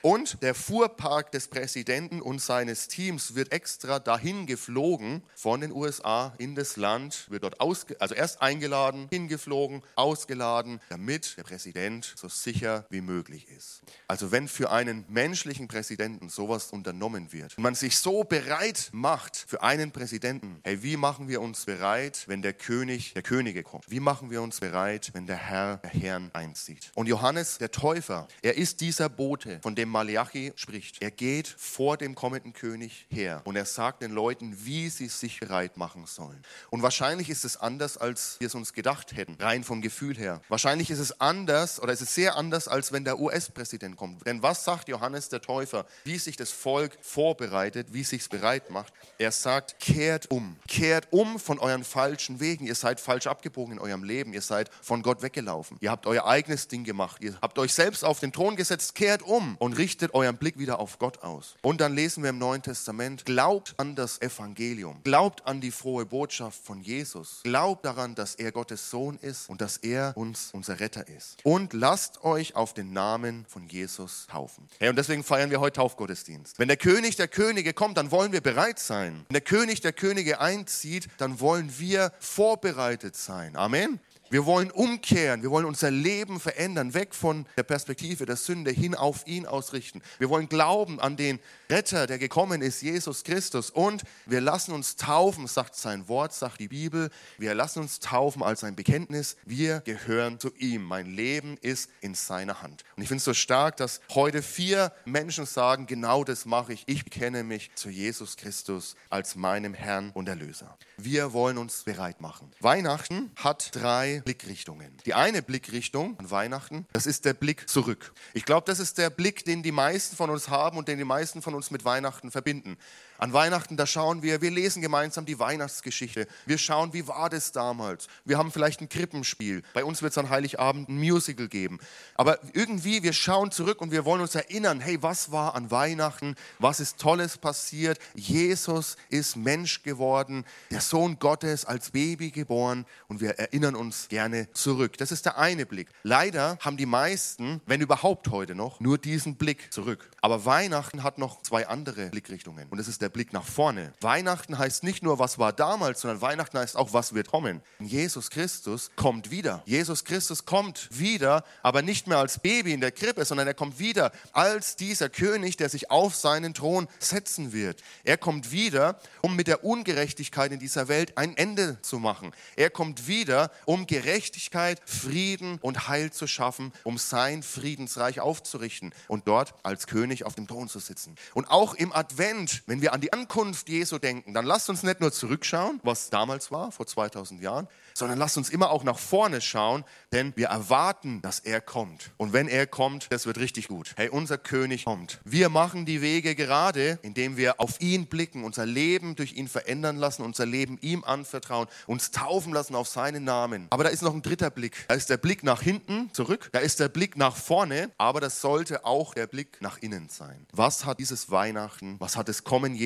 Und 0.04 0.42
der 0.42 0.54
Fuhrpark 0.54 1.32
des 1.32 1.48
Präsidenten 1.48 2.20
und 2.20 2.38
seines 2.38 2.88
Teams 2.88 3.36
wird 3.36 3.52
extra 3.52 3.98
dahin 3.98 4.44
geflogen 4.44 5.22
von 5.34 5.62
den 5.62 5.72
USA 5.72 6.34
in 6.36 6.54
das 6.54 6.76
Land, 6.76 7.24
wird 7.30 7.42
dort 7.42 7.58
ausge 7.58 7.98
also 8.00 8.14
erst 8.14 8.42
eingeladen, 8.42 9.08
hingeflogen, 9.10 9.82
ausgeladen, 9.96 10.78
damit 10.90 11.38
der 11.38 11.44
Präsident 11.44 12.12
so 12.18 12.28
sicher 12.28 12.84
wie 12.90 13.00
möglich 13.00 13.48
ist. 13.48 13.80
Also 14.06 14.30
wenn 14.30 14.46
für 14.46 14.70
einen 14.70 15.06
menschlichen 15.08 15.68
Präsidenten 15.68 16.28
sowas 16.28 16.70
unternommen 16.70 17.32
wird 17.32 17.56
man 17.56 17.74
sich 17.74 17.96
so 17.96 18.24
bereit 18.24 18.90
macht 18.92 19.36
für 19.48 19.62
einen 19.62 19.90
Präsidenten, 19.90 20.60
hey, 20.64 20.82
wie 20.82 20.98
machen 20.98 21.28
wir 21.28 21.40
uns 21.40 21.64
bereit, 21.64 22.24
wenn 22.26 22.42
der 22.42 22.52
König 22.52 23.14
der 23.14 23.22
Könige 23.22 23.62
kommt? 23.62 23.90
Wie 23.90 24.00
machen 24.00 24.30
wir 24.30 24.42
uns 24.42 24.60
bereit, 24.60 25.12
wenn 25.14 25.26
der 25.26 25.38
Herr 25.38 25.78
der 25.78 25.88
Herrn 25.88 26.30
einzieht? 26.34 26.92
Und 26.94 27.06
Johannes 27.06 27.56
der 27.56 27.70
Täufer, 27.70 28.28
er 28.42 28.58
ist 28.58 28.82
dieser 28.82 29.08
Bote, 29.08 29.60
von 29.62 29.74
dem 29.74 29.93
Malachi 29.94 30.52
spricht. 30.56 31.00
Er 31.00 31.12
geht 31.12 31.46
vor 31.46 31.96
dem 31.96 32.16
kommenden 32.16 32.52
König 32.52 33.06
her 33.08 33.42
und 33.44 33.54
er 33.54 33.64
sagt 33.64 34.02
den 34.02 34.10
Leuten, 34.10 34.66
wie 34.66 34.88
sie 34.88 35.06
sich 35.06 35.38
bereit 35.38 35.76
machen 35.76 36.06
sollen. 36.06 36.42
Und 36.70 36.82
wahrscheinlich 36.82 37.30
ist 37.30 37.44
es 37.44 37.56
anders, 37.56 37.96
als 37.96 38.36
wir 38.40 38.48
es 38.48 38.56
uns 38.56 38.72
gedacht 38.72 39.16
hätten, 39.16 39.36
rein 39.40 39.62
vom 39.62 39.82
Gefühl 39.82 40.16
her. 40.16 40.40
Wahrscheinlich 40.48 40.90
ist 40.90 40.98
es 40.98 41.20
anders 41.20 41.80
oder 41.80 41.92
ist 41.92 42.00
es 42.00 42.12
sehr 42.12 42.34
anders, 42.34 42.66
als 42.66 42.90
wenn 42.90 43.04
der 43.04 43.20
US-Präsident 43.20 43.96
kommt. 43.96 44.26
Denn 44.26 44.42
was 44.42 44.64
sagt 44.64 44.88
Johannes 44.88 45.28
der 45.28 45.40
Täufer, 45.40 45.86
wie 46.02 46.18
sich 46.18 46.36
das 46.36 46.50
Volk 46.50 46.98
vorbereitet, 47.00 47.92
wie 47.92 48.02
sich 48.02 48.22
es 48.22 48.28
bereit 48.28 48.70
macht? 48.70 48.92
Er 49.18 49.30
sagt, 49.30 49.78
kehrt 49.78 50.28
um. 50.28 50.56
Kehrt 50.66 51.06
um 51.12 51.38
von 51.38 51.60
euren 51.60 51.84
falschen 51.84 52.40
Wegen. 52.40 52.66
Ihr 52.66 52.74
seid 52.74 52.98
falsch 52.98 53.28
abgebogen 53.28 53.74
in 53.74 53.78
eurem 53.78 54.02
Leben. 54.02 54.32
Ihr 54.32 54.42
seid 54.42 54.70
von 54.82 55.02
Gott 55.02 55.22
weggelaufen. 55.22 55.76
Ihr 55.80 55.92
habt 55.92 56.08
euer 56.08 56.26
eigenes 56.26 56.66
Ding 56.66 56.82
gemacht. 56.82 57.22
Ihr 57.22 57.38
habt 57.40 57.60
euch 57.60 57.72
selbst 57.72 58.04
auf 58.04 58.18
den 58.18 58.32
Thron 58.32 58.56
gesetzt. 58.56 58.96
Kehrt 58.96 59.22
um 59.22 59.56
und 59.58 59.78
richtet 59.84 60.14
euren 60.14 60.38
Blick 60.38 60.58
wieder 60.58 60.78
auf 60.78 60.98
Gott 60.98 61.22
aus. 61.22 61.56
Und 61.60 61.82
dann 61.82 61.94
lesen 61.94 62.22
wir 62.22 62.30
im 62.30 62.38
Neuen 62.38 62.62
Testament, 62.62 63.26
glaubt 63.26 63.74
an 63.76 63.94
das 63.94 64.18
Evangelium, 64.22 65.02
glaubt 65.04 65.46
an 65.46 65.60
die 65.60 65.70
frohe 65.70 66.06
Botschaft 66.06 66.58
von 66.64 66.80
Jesus, 66.80 67.40
glaubt 67.44 67.84
daran, 67.84 68.14
dass 68.14 68.34
er 68.34 68.50
Gottes 68.50 68.88
Sohn 68.88 69.18
ist 69.18 69.46
und 69.50 69.60
dass 69.60 69.76
er 69.76 70.16
uns 70.16 70.48
unser 70.54 70.80
Retter 70.80 71.06
ist. 71.06 71.36
Und 71.44 71.74
lasst 71.74 72.24
euch 72.24 72.56
auf 72.56 72.72
den 72.72 72.94
Namen 72.94 73.44
von 73.46 73.68
Jesus 73.68 74.26
taufen. 74.30 74.66
Hey, 74.78 74.88
und 74.88 74.96
deswegen 74.96 75.22
feiern 75.22 75.50
wir 75.50 75.60
heute 75.60 75.74
Taufgottesdienst. 75.74 76.58
Wenn 76.58 76.68
der 76.68 76.78
König 76.78 77.16
der 77.16 77.28
Könige 77.28 77.74
kommt, 77.74 77.98
dann 77.98 78.10
wollen 78.10 78.32
wir 78.32 78.40
bereit 78.40 78.78
sein. 78.78 79.26
Wenn 79.28 79.34
der 79.34 79.42
König 79.42 79.82
der 79.82 79.92
Könige 79.92 80.40
einzieht, 80.40 81.08
dann 81.18 81.40
wollen 81.40 81.78
wir 81.78 82.10
vorbereitet 82.20 83.16
sein. 83.16 83.54
Amen. 83.54 84.00
Wir 84.30 84.46
wollen 84.46 84.70
umkehren, 84.70 85.42
wir 85.42 85.50
wollen 85.50 85.66
unser 85.66 85.90
Leben 85.90 86.40
verändern, 86.40 86.94
weg 86.94 87.14
von 87.14 87.46
der 87.56 87.62
Perspektive 87.62 88.26
der 88.26 88.36
Sünde 88.36 88.70
hin 88.70 88.94
auf 88.94 89.26
ihn 89.26 89.46
ausrichten. 89.46 90.02
Wir 90.18 90.30
wollen 90.30 90.48
glauben 90.48 90.98
an 90.98 91.16
den 91.16 91.38
Retter, 91.70 92.06
der 92.06 92.18
gekommen 92.18 92.62
ist, 92.62 92.82
Jesus 92.82 93.24
Christus. 93.24 93.70
Und 93.70 94.02
wir 94.26 94.40
lassen 94.40 94.72
uns 94.72 94.96
taufen, 94.96 95.46
sagt 95.46 95.76
sein 95.76 96.08
Wort, 96.08 96.32
sagt 96.32 96.60
die 96.60 96.68
Bibel. 96.68 97.10
Wir 97.38 97.54
lassen 97.54 97.80
uns 97.80 98.00
taufen 98.00 98.42
als 98.42 98.64
ein 98.64 98.76
Bekenntnis. 98.76 99.36
Wir 99.44 99.80
gehören 99.80 100.40
zu 100.40 100.52
ihm. 100.58 100.82
Mein 100.84 101.06
Leben 101.06 101.56
ist 101.60 101.90
in 102.00 102.14
seiner 102.14 102.62
Hand. 102.62 102.82
Und 102.96 103.02
ich 103.02 103.08
finde 103.08 103.18
es 103.18 103.24
so 103.24 103.34
stark, 103.34 103.76
dass 103.76 104.00
heute 104.14 104.42
vier 104.42 104.92
Menschen 105.04 105.46
sagen, 105.46 105.86
genau 105.86 106.24
das 106.24 106.44
mache 106.44 106.72
ich. 106.72 106.84
Ich 106.86 107.04
bekenne 107.04 107.44
mich 107.44 107.70
zu 107.74 107.90
Jesus 107.90 108.36
Christus 108.36 108.96
als 109.10 109.36
meinem 109.36 109.74
Herrn 109.74 110.10
und 110.14 110.28
Erlöser. 110.28 110.78
Wir 110.96 111.32
wollen 111.32 111.58
uns 111.58 111.82
bereit 111.82 112.20
machen. 112.20 112.50
Weihnachten 112.60 113.30
hat 113.36 113.70
drei 113.74 114.13
Blickrichtungen. 114.22 114.96
Die 115.06 115.14
eine 115.14 115.42
Blickrichtung 115.42 116.18
an 116.18 116.30
Weihnachten, 116.30 116.86
das 116.92 117.06
ist 117.06 117.24
der 117.24 117.34
Blick 117.34 117.68
zurück. 117.68 118.12
Ich 118.32 118.44
glaube, 118.44 118.66
das 118.66 118.78
ist 118.78 118.98
der 118.98 119.10
Blick, 119.10 119.44
den 119.44 119.62
die 119.62 119.72
meisten 119.72 120.16
von 120.16 120.30
uns 120.30 120.48
haben 120.48 120.76
und 120.76 120.88
den 120.88 120.98
die 120.98 121.04
meisten 121.04 121.42
von 121.42 121.54
uns 121.54 121.70
mit 121.70 121.84
Weihnachten 121.84 122.30
verbinden. 122.30 122.76
An 123.24 123.32
Weihnachten, 123.32 123.78
da 123.78 123.86
schauen 123.86 124.22
wir, 124.22 124.42
wir 124.42 124.50
lesen 124.50 124.82
gemeinsam 124.82 125.24
die 125.24 125.38
Weihnachtsgeschichte. 125.38 126.26
Wir 126.44 126.58
schauen, 126.58 126.92
wie 126.92 127.08
war 127.08 127.30
das 127.30 127.52
damals? 127.52 128.06
Wir 128.26 128.36
haben 128.36 128.52
vielleicht 128.52 128.82
ein 128.82 128.90
Krippenspiel. 128.90 129.62
Bei 129.72 129.82
uns 129.82 130.02
wird 130.02 130.10
es 130.12 130.18
an 130.18 130.28
Heiligabend 130.28 130.90
ein 130.90 130.98
Musical 130.98 131.48
geben. 131.48 131.78
Aber 132.16 132.38
irgendwie, 132.52 133.02
wir 133.02 133.14
schauen 133.14 133.50
zurück 133.50 133.80
und 133.80 133.92
wir 133.92 134.04
wollen 134.04 134.20
uns 134.20 134.34
erinnern, 134.34 134.78
hey, 134.78 135.02
was 135.02 135.32
war 135.32 135.54
an 135.54 135.70
Weihnachten? 135.70 136.34
Was 136.58 136.80
ist 136.80 136.98
Tolles 136.98 137.38
passiert? 137.38 137.98
Jesus 138.14 138.98
ist 139.08 139.36
Mensch 139.36 139.82
geworden, 139.82 140.44
der 140.70 140.82
Sohn 140.82 141.18
Gottes 141.18 141.64
als 141.64 141.92
Baby 141.92 142.30
geboren 142.30 142.84
und 143.08 143.22
wir 143.22 143.38
erinnern 143.38 143.74
uns 143.74 144.08
gerne 144.08 144.52
zurück. 144.52 144.98
Das 144.98 145.12
ist 145.12 145.24
der 145.24 145.38
eine 145.38 145.64
Blick. 145.64 145.88
Leider 146.02 146.58
haben 146.60 146.76
die 146.76 146.84
meisten, 146.84 147.62
wenn 147.64 147.80
überhaupt 147.80 148.28
heute 148.28 148.54
noch, 148.54 148.80
nur 148.80 148.98
diesen 148.98 149.36
Blick 149.36 149.72
zurück. 149.72 150.10
Aber 150.20 150.44
Weihnachten 150.44 151.02
hat 151.02 151.16
noch 151.16 151.40
zwei 151.40 151.66
andere 151.66 152.10
Blickrichtungen 152.10 152.68
und 152.68 152.76
das 152.76 152.86
ist 152.86 153.00
der 153.00 153.13
Blick 153.14 153.32
nach 153.32 153.46
vorne. 153.46 153.94
Weihnachten 154.00 154.58
heißt 154.58 154.82
nicht 154.82 155.02
nur, 155.02 155.18
was 155.18 155.38
war 155.38 155.54
damals, 155.54 156.02
sondern 156.02 156.20
Weihnachten 156.20 156.58
heißt 156.58 156.76
auch, 156.76 156.92
was 156.92 157.14
wird 157.14 157.28
kommen. 157.28 157.62
Jesus 157.80 158.28
Christus 158.28 158.90
kommt 158.96 159.30
wieder. 159.30 159.62
Jesus 159.64 160.04
Christus 160.04 160.44
kommt 160.44 160.88
wieder, 160.90 161.44
aber 161.62 161.80
nicht 161.80 162.06
mehr 162.08 162.18
als 162.18 162.40
Baby 162.40 162.74
in 162.74 162.80
der 162.80 162.92
Krippe, 162.92 163.24
sondern 163.24 163.46
er 163.46 163.54
kommt 163.54 163.78
wieder 163.78 164.12
als 164.32 164.76
dieser 164.76 165.08
König, 165.08 165.56
der 165.56 165.68
sich 165.68 165.90
auf 165.90 166.14
seinen 166.14 166.54
Thron 166.54 166.88
setzen 166.98 167.52
wird. 167.52 167.82
Er 168.02 168.18
kommt 168.18 168.50
wieder, 168.50 168.98
um 169.22 169.36
mit 169.36 169.46
der 169.46 169.64
Ungerechtigkeit 169.64 170.50
in 170.50 170.58
dieser 170.58 170.88
Welt 170.88 171.16
ein 171.16 171.36
Ende 171.36 171.80
zu 171.82 172.00
machen. 172.00 172.32
Er 172.56 172.70
kommt 172.70 173.06
wieder, 173.06 173.52
um 173.64 173.86
Gerechtigkeit, 173.86 174.82
Frieden 174.84 175.58
und 175.60 175.86
Heil 175.86 176.10
zu 176.10 176.26
schaffen, 176.26 176.72
um 176.82 176.98
sein 176.98 177.44
Friedensreich 177.44 178.18
aufzurichten 178.18 178.92
und 179.06 179.28
dort 179.28 179.54
als 179.62 179.86
König 179.86 180.24
auf 180.24 180.34
dem 180.34 180.48
Thron 180.48 180.68
zu 180.68 180.80
sitzen. 180.80 181.14
Und 181.32 181.48
auch 181.48 181.74
im 181.74 181.92
Advent, 181.92 182.64
wenn 182.66 182.82
wir 182.82 182.92
an 182.94 183.00
die 183.00 183.12
Ankunft 183.12 183.68
Jesu 183.68 183.98
denken, 183.98 184.34
dann 184.34 184.46
lasst 184.46 184.70
uns 184.70 184.84
nicht 184.84 185.00
nur 185.00 185.10
zurückschauen, 185.10 185.80
was 185.82 186.10
damals 186.10 186.52
war, 186.52 186.70
vor 186.70 186.86
2000 186.86 187.42
Jahren, 187.42 187.66
sondern 187.92 188.20
lasst 188.20 188.36
uns 188.36 188.50
immer 188.50 188.70
auch 188.70 188.84
nach 188.84 189.00
vorne 189.00 189.40
schauen, 189.40 189.84
denn 190.12 190.32
wir 190.36 190.46
erwarten, 190.46 191.20
dass 191.20 191.40
er 191.40 191.60
kommt. 191.60 192.12
Und 192.18 192.32
wenn 192.32 192.46
er 192.46 192.68
kommt, 192.68 193.08
das 193.10 193.26
wird 193.26 193.38
richtig 193.38 193.66
gut. 193.66 193.94
Hey, 193.96 194.10
unser 194.10 194.38
König 194.38 194.84
kommt. 194.84 195.20
Wir 195.24 195.48
machen 195.48 195.86
die 195.86 196.02
Wege 196.02 196.36
gerade, 196.36 197.00
indem 197.02 197.36
wir 197.36 197.58
auf 197.58 197.80
ihn 197.80 198.06
blicken, 198.06 198.44
unser 198.44 198.64
Leben 198.64 199.16
durch 199.16 199.32
ihn 199.32 199.48
verändern 199.48 199.96
lassen, 199.96 200.22
unser 200.22 200.46
Leben 200.46 200.78
ihm 200.80 201.02
anvertrauen, 201.02 201.66
uns 201.88 202.12
taufen 202.12 202.52
lassen 202.52 202.76
auf 202.76 202.86
seinen 202.86 203.24
Namen. 203.24 203.66
Aber 203.70 203.82
da 203.82 203.90
ist 203.90 204.02
noch 204.02 204.14
ein 204.14 204.22
dritter 204.22 204.50
Blick. 204.50 204.84
Da 204.86 204.94
ist 204.94 205.10
der 205.10 205.16
Blick 205.16 205.42
nach 205.42 205.62
hinten, 205.62 206.10
zurück. 206.12 206.48
Da 206.52 206.60
ist 206.60 206.78
der 206.78 206.88
Blick 206.88 207.16
nach 207.16 207.34
vorne, 207.34 207.90
aber 207.98 208.20
das 208.20 208.40
sollte 208.40 208.84
auch 208.84 209.14
der 209.14 209.26
Blick 209.26 209.60
nach 209.60 209.78
innen 209.78 210.08
sein. 210.08 210.46
Was 210.52 210.84
hat 210.84 211.00
dieses 211.00 211.32
Weihnachten, 211.32 211.96
was 211.98 212.16
hat 212.16 212.28
das 212.28 212.44
Kommen 212.44 212.76
Jesu 212.76 212.83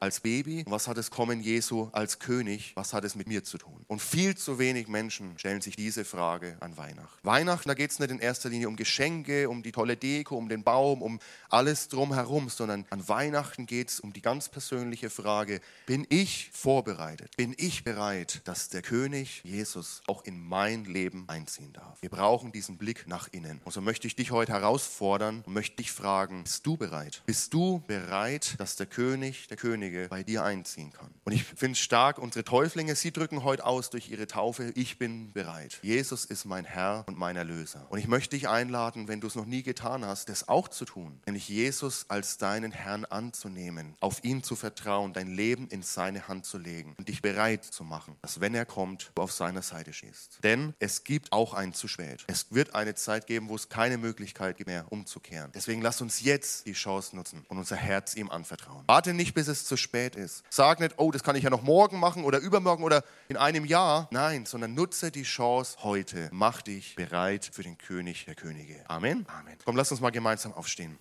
als 0.00 0.20
Baby, 0.20 0.64
was 0.66 0.88
hat 0.88 0.96
das 0.96 1.10
Kommen 1.10 1.42
Jesu 1.42 1.90
als 1.92 2.18
König, 2.18 2.72
was 2.76 2.94
hat 2.94 3.04
es 3.04 3.14
mit 3.14 3.26
mir 3.26 3.44
zu 3.44 3.58
tun? 3.58 3.84
Und 3.88 4.00
viel 4.00 4.34
zu 4.36 4.58
wenig 4.58 4.88
Menschen 4.88 5.38
stellen 5.38 5.60
sich 5.60 5.76
diese 5.76 6.06
Frage 6.06 6.56
an 6.60 6.78
Weihnachten. 6.78 7.18
Weihnachten, 7.22 7.68
da 7.68 7.74
geht 7.74 7.90
es 7.90 7.98
nicht 7.98 8.10
in 8.10 8.20
erster 8.20 8.48
Linie 8.48 8.68
um 8.68 8.76
Geschenke, 8.76 9.50
um 9.50 9.62
die 9.62 9.70
tolle 9.70 9.98
Deko, 9.98 10.36
um 10.36 10.48
den 10.48 10.64
Baum, 10.64 11.02
um 11.02 11.20
alles 11.50 11.88
drumherum, 11.88 12.48
sondern 12.48 12.86
an 12.88 13.06
Weihnachten 13.06 13.66
geht 13.66 13.90
es 13.90 14.00
um 14.00 14.14
die 14.14 14.22
ganz 14.22 14.48
persönliche 14.48 15.10
Frage, 15.10 15.60
bin 15.84 16.06
ich 16.08 16.48
vorbereitet? 16.54 17.36
Bin 17.36 17.54
ich 17.58 17.84
bereit, 17.84 18.40
dass 18.44 18.70
der 18.70 18.80
König 18.80 19.42
Jesus 19.44 20.00
auch 20.06 20.24
in 20.24 20.40
mein 20.40 20.86
Leben 20.86 21.24
einziehen 21.28 21.74
darf? 21.74 22.00
Wir 22.00 22.08
brauchen 22.08 22.50
diesen 22.50 22.78
Blick 22.78 23.06
nach 23.06 23.28
innen. 23.30 23.60
Und 23.64 23.72
so 23.72 23.82
möchte 23.82 24.06
ich 24.06 24.16
dich 24.16 24.30
heute 24.30 24.52
herausfordern 24.52 25.42
und 25.44 25.52
möchte 25.52 25.76
dich 25.76 25.92
fragen, 25.92 26.44
bist 26.44 26.64
du 26.64 26.78
bereit? 26.78 27.22
Bist 27.26 27.52
du 27.52 27.82
bereit, 27.86 28.54
dass 28.58 28.76
der 28.76 28.86
König 28.86 29.33
der 29.48 29.56
Könige 29.56 30.08
bei 30.08 30.22
dir 30.22 30.44
einziehen 30.44 30.92
kann? 30.92 31.12
Und 31.24 31.32
ich 31.32 31.44
finde 31.44 31.72
es 31.72 31.80
stark, 31.80 32.18
unsere 32.18 32.44
Täuflinge, 32.44 32.94
sie 32.94 33.12
drücken 33.12 33.44
heute 33.44 33.64
aus 33.64 33.90
durch 33.90 34.10
ihre 34.10 34.26
Taufe, 34.26 34.72
ich 34.74 34.98
bin 34.98 35.32
bereit. 35.32 35.78
Jesus 35.82 36.24
ist 36.24 36.44
mein 36.44 36.64
Herr 36.64 37.04
und 37.06 37.18
mein 37.18 37.36
Erlöser. 37.36 37.86
Und 37.90 37.98
ich 37.98 38.08
möchte 38.08 38.36
dich 38.36 38.48
einladen, 38.48 39.08
wenn 39.08 39.20
du 39.20 39.26
es 39.26 39.34
noch 39.34 39.46
nie 39.46 39.62
getan 39.62 40.04
hast, 40.04 40.28
das 40.28 40.48
auch 40.48 40.68
zu 40.68 40.84
tun. 40.84 41.20
Nämlich 41.26 41.48
Jesus 41.48 42.06
als 42.08 42.38
deinen 42.38 42.72
Herrn 42.72 43.04
anzunehmen, 43.04 43.94
auf 44.00 44.22
ihn 44.24 44.42
zu 44.42 44.56
vertrauen, 44.56 45.12
dein 45.12 45.28
Leben 45.28 45.68
in 45.68 45.82
seine 45.82 46.28
Hand 46.28 46.46
zu 46.46 46.58
legen 46.58 46.94
und 46.98 47.08
dich 47.08 47.22
bereit 47.22 47.64
zu 47.64 47.84
machen, 47.84 48.16
dass 48.22 48.40
wenn 48.40 48.54
er 48.54 48.66
kommt, 48.66 49.12
du 49.14 49.22
auf 49.22 49.32
seiner 49.32 49.62
Seite 49.62 49.92
stehst. 49.92 50.38
Denn 50.42 50.74
es 50.78 51.04
gibt 51.04 51.32
auch 51.32 51.54
ein 51.54 51.72
zu 51.72 51.88
spät. 51.88 52.24
Es 52.26 52.46
wird 52.50 52.74
eine 52.74 52.94
Zeit 52.94 53.26
geben, 53.26 53.48
wo 53.48 53.54
es 53.54 53.68
keine 53.68 53.98
Möglichkeit 53.98 54.56
gibt 54.56 54.68
mehr 54.68 54.90
umzukehren. 54.90 55.50
Deswegen 55.54 55.82
lass 55.82 56.00
uns 56.00 56.22
jetzt 56.22 56.66
die 56.66 56.72
Chance 56.72 57.16
nutzen 57.16 57.44
und 57.48 57.58
unser 57.58 57.76
Herz 57.76 58.14
ihm 58.14 58.30
anvertrauen. 58.30 58.84
Warte 58.86 59.14
nicht, 59.14 59.23
bis 59.32 59.48
es 59.48 59.64
zu 59.64 59.78
spät 59.78 60.16
ist. 60.16 60.42
Sag 60.50 60.80
nicht, 60.80 60.96
oh, 60.98 61.10
das 61.10 61.22
kann 61.22 61.36
ich 61.36 61.44
ja 61.44 61.50
noch 61.50 61.62
morgen 61.62 61.98
machen 61.98 62.24
oder 62.24 62.40
übermorgen 62.40 62.84
oder 62.84 63.02
in 63.28 63.38
einem 63.38 63.64
Jahr. 63.64 64.08
Nein, 64.10 64.34
Nein, 64.34 64.46
sondern 64.46 64.74
nutze 64.74 65.12
die 65.12 65.22
Chance 65.22 65.76
heute. 65.84 66.28
Mach 66.32 66.60
dich 66.60 66.96
bereit 66.96 67.48
für 67.52 67.62
den 67.62 67.78
König 67.78 68.24
der 68.24 68.34
Könige. 68.34 68.82
Amen. 68.88 69.26
Amen. 69.28 69.56
Komm, 69.64 69.76
lass 69.76 69.92
uns 69.92 70.00
mal 70.00 70.10
gemeinsam 70.10 70.52
aufstehen. 70.54 70.98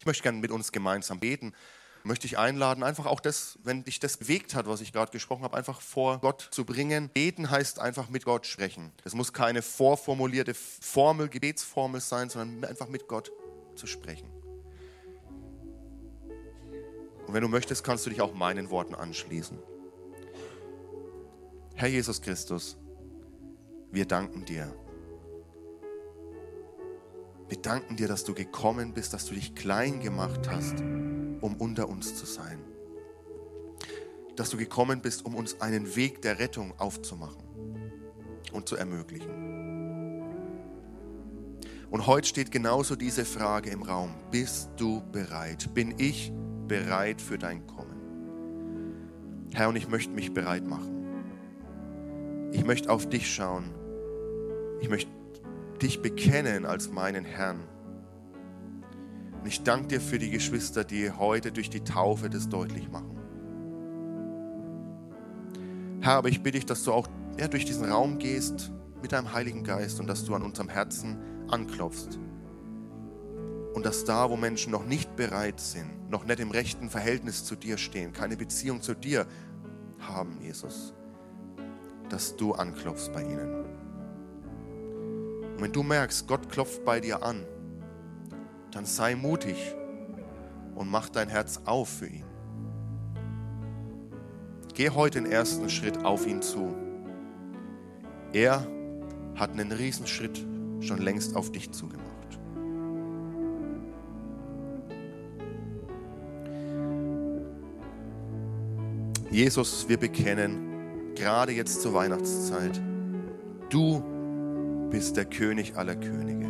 Ich 0.00 0.06
möchte 0.06 0.24
gerne 0.24 0.38
mit 0.38 0.50
uns 0.50 0.72
gemeinsam 0.72 1.20
beten. 1.20 1.52
Möchte 2.02 2.26
ich 2.26 2.36
einladen, 2.36 2.82
einfach 2.82 3.06
auch 3.06 3.20
das, 3.20 3.58
wenn 3.62 3.84
dich 3.84 4.00
das 4.00 4.16
bewegt 4.16 4.54
hat, 4.54 4.66
was 4.66 4.80
ich 4.80 4.92
gerade 4.92 5.12
gesprochen 5.12 5.44
habe, 5.44 5.56
einfach 5.56 5.80
vor 5.80 6.18
Gott 6.18 6.48
zu 6.50 6.64
bringen. 6.64 7.10
Beten 7.10 7.48
heißt 7.48 7.78
einfach 7.78 8.08
mit 8.08 8.24
Gott 8.24 8.46
sprechen. 8.46 8.90
Das 9.04 9.14
muss 9.14 9.32
keine 9.32 9.62
vorformulierte 9.62 10.54
Formel, 10.54 11.28
Gebetsformel 11.28 12.00
sein, 12.00 12.28
sondern 12.28 12.68
einfach 12.68 12.88
mit 12.88 13.06
Gott 13.06 13.30
zu 13.76 13.86
sprechen. 13.86 14.37
Und 17.28 17.34
wenn 17.34 17.42
du 17.42 17.48
möchtest, 17.48 17.84
kannst 17.84 18.06
du 18.06 18.10
dich 18.10 18.22
auch 18.22 18.32
meinen 18.32 18.70
Worten 18.70 18.94
anschließen. 18.94 19.58
Herr 21.74 21.88
Jesus 21.88 22.22
Christus, 22.22 22.78
wir 23.92 24.06
danken 24.06 24.46
dir. 24.46 24.74
Wir 27.50 27.58
danken 27.58 27.96
dir, 27.96 28.08
dass 28.08 28.24
du 28.24 28.32
gekommen 28.32 28.94
bist, 28.94 29.12
dass 29.12 29.26
du 29.26 29.34
dich 29.34 29.54
klein 29.54 30.00
gemacht 30.00 30.48
hast, 30.50 30.80
um 30.80 31.56
unter 31.58 31.90
uns 31.90 32.16
zu 32.16 32.24
sein. 32.24 32.64
Dass 34.34 34.48
du 34.48 34.56
gekommen 34.56 35.02
bist, 35.02 35.26
um 35.26 35.34
uns 35.34 35.60
einen 35.60 35.96
Weg 35.96 36.22
der 36.22 36.38
Rettung 36.38 36.72
aufzumachen 36.78 37.44
und 38.52 38.70
zu 38.70 38.76
ermöglichen. 38.76 39.28
Und 41.90 42.06
heute 42.06 42.26
steht 42.26 42.50
genauso 42.50 42.96
diese 42.96 43.26
Frage 43.26 43.68
im 43.68 43.82
Raum. 43.82 44.14
Bist 44.30 44.70
du 44.78 45.02
bereit? 45.12 45.74
Bin 45.74 45.94
ich 45.98 46.32
bereit 46.68 47.20
für 47.20 47.38
dein 47.38 47.66
Kommen? 47.66 47.88
Herr, 49.52 49.70
und 49.70 49.76
ich 49.76 49.88
möchte 49.88 50.12
mich 50.12 50.32
bereit 50.32 50.66
machen. 50.66 50.94
Ich 52.52 52.64
möchte 52.64 52.90
auf 52.90 53.08
dich 53.08 53.32
schauen. 53.32 53.64
Ich 54.80 54.88
möchte 54.88 55.10
dich 55.82 56.02
bekennen 56.02 56.66
als 56.66 56.90
meinen 56.90 57.24
Herrn. 57.24 57.60
Und 59.40 59.46
ich 59.46 59.62
danke 59.62 59.88
dir 59.88 60.00
für 60.00 60.18
die 60.18 60.30
Geschwister, 60.30 60.84
die 60.84 61.10
heute 61.10 61.52
durch 61.52 61.70
die 61.70 61.80
Taufe 61.80 62.28
das 62.28 62.48
deutlich 62.48 62.90
machen. 62.90 63.16
Herr, 66.00 66.14
aber 66.14 66.28
ich 66.28 66.42
bitte 66.42 66.58
dich, 66.58 66.66
dass 66.66 66.84
du 66.84 66.92
auch 66.92 67.08
ja, 67.38 67.48
durch 67.48 67.64
diesen 67.64 67.90
Raum 67.90 68.18
gehst 68.18 68.70
mit 69.02 69.12
deinem 69.12 69.32
Heiligen 69.32 69.64
Geist 69.64 70.00
und 70.00 70.06
dass 70.06 70.24
du 70.24 70.34
an 70.34 70.42
unserem 70.42 70.68
Herzen 70.68 71.18
anklopfst 71.48 72.18
Und 73.78 73.86
dass 73.86 74.04
da, 74.04 74.28
wo 74.28 74.36
Menschen 74.36 74.72
noch 74.72 74.84
nicht 74.84 75.14
bereit 75.14 75.60
sind, 75.60 76.10
noch 76.10 76.24
nicht 76.24 76.40
im 76.40 76.50
rechten 76.50 76.90
Verhältnis 76.90 77.44
zu 77.44 77.54
dir 77.54 77.78
stehen, 77.78 78.12
keine 78.12 78.36
Beziehung 78.36 78.82
zu 78.82 78.92
dir 78.92 79.24
haben, 80.00 80.36
Jesus, 80.40 80.94
dass 82.08 82.34
du 82.34 82.54
anklopfst 82.54 83.12
bei 83.12 83.22
ihnen. 83.22 83.64
Und 85.52 85.60
wenn 85.60 85.70
du 85.70 85.84
merkst, 85.84 86.26
Gott 86.26 86.48
klopft 86.48 86.84
bei 86.84 86.98
dir 86.98 87.22
an, 87.22 87.46
dann 88.72 88.84
sei 88.84 89.14
mutig 89.14 89.76
und 90.74 90.90
mach 90.90 91.08
dein 91.08 91.28
Herz 91.28 91.60
auf 91.64 91.88
für 91.88 92.08
ihn. 92.08 92.24
Geh 94.74 94.90
heute 94.90 95.22
den 95.22 95.30
ersten 95.30 95.70
Schritt 95.70 96.04
auf 96.04 96.26
ihn 96.26 96.42
zu. 96.42 96.74
Er 98.32 98.66
hat 99.36 99.52
einen 99.52 99.70
Riesenschritt 99.70 100.44
schon 100.80 100.98
längst 100.98 101.36
auf 101.36 101.52
dich 101.52 101.70
zugemacht. 101.70 102.07
Jesus, 109.30 109.86
wir 109.88 109.98
bekennen, 109.98 111.14
gerade 111.14 111.52
jetzt 111.52 111.82
zur 111.82 111.92
Weihnachtszeit, 111.92 112.80
du 113.68 114.02
bist 114.90 115.18
der 115.18 115.26
König 115.26 115.76
aller 115.76 115.96
Könige. 115.96 116.48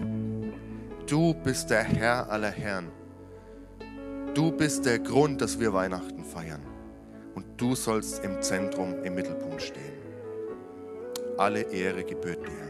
Du 1.06 1.34
bist 1.34 1.70
der 1.70 1.82
Herr 1.82 2.30
aller 2.30 2.50
Herren. 2.50 2.92
Du 4.34 4.52
bist 4.52 4.86
der 4.86 5.00
Grund, 5.00 5.40
dass 5.40 5.58
wir 5.58 5.72
Weihnachten 5.72 6.22
feiern. 6.22 6.62
Und 7.34 7.46
du 7.56 7.74
sollst 7.74 8.22
im 8.24 8.40
Zentrum, 8.42 9.02
im 9.02 9.14
Mittelpunkt 9.16 9.60
stehen. 9.60 9.98
Alle 11.36 11.62
Ehre 11.62 12.04
gebührt 12.04 12.46
dir. 12.46 12.68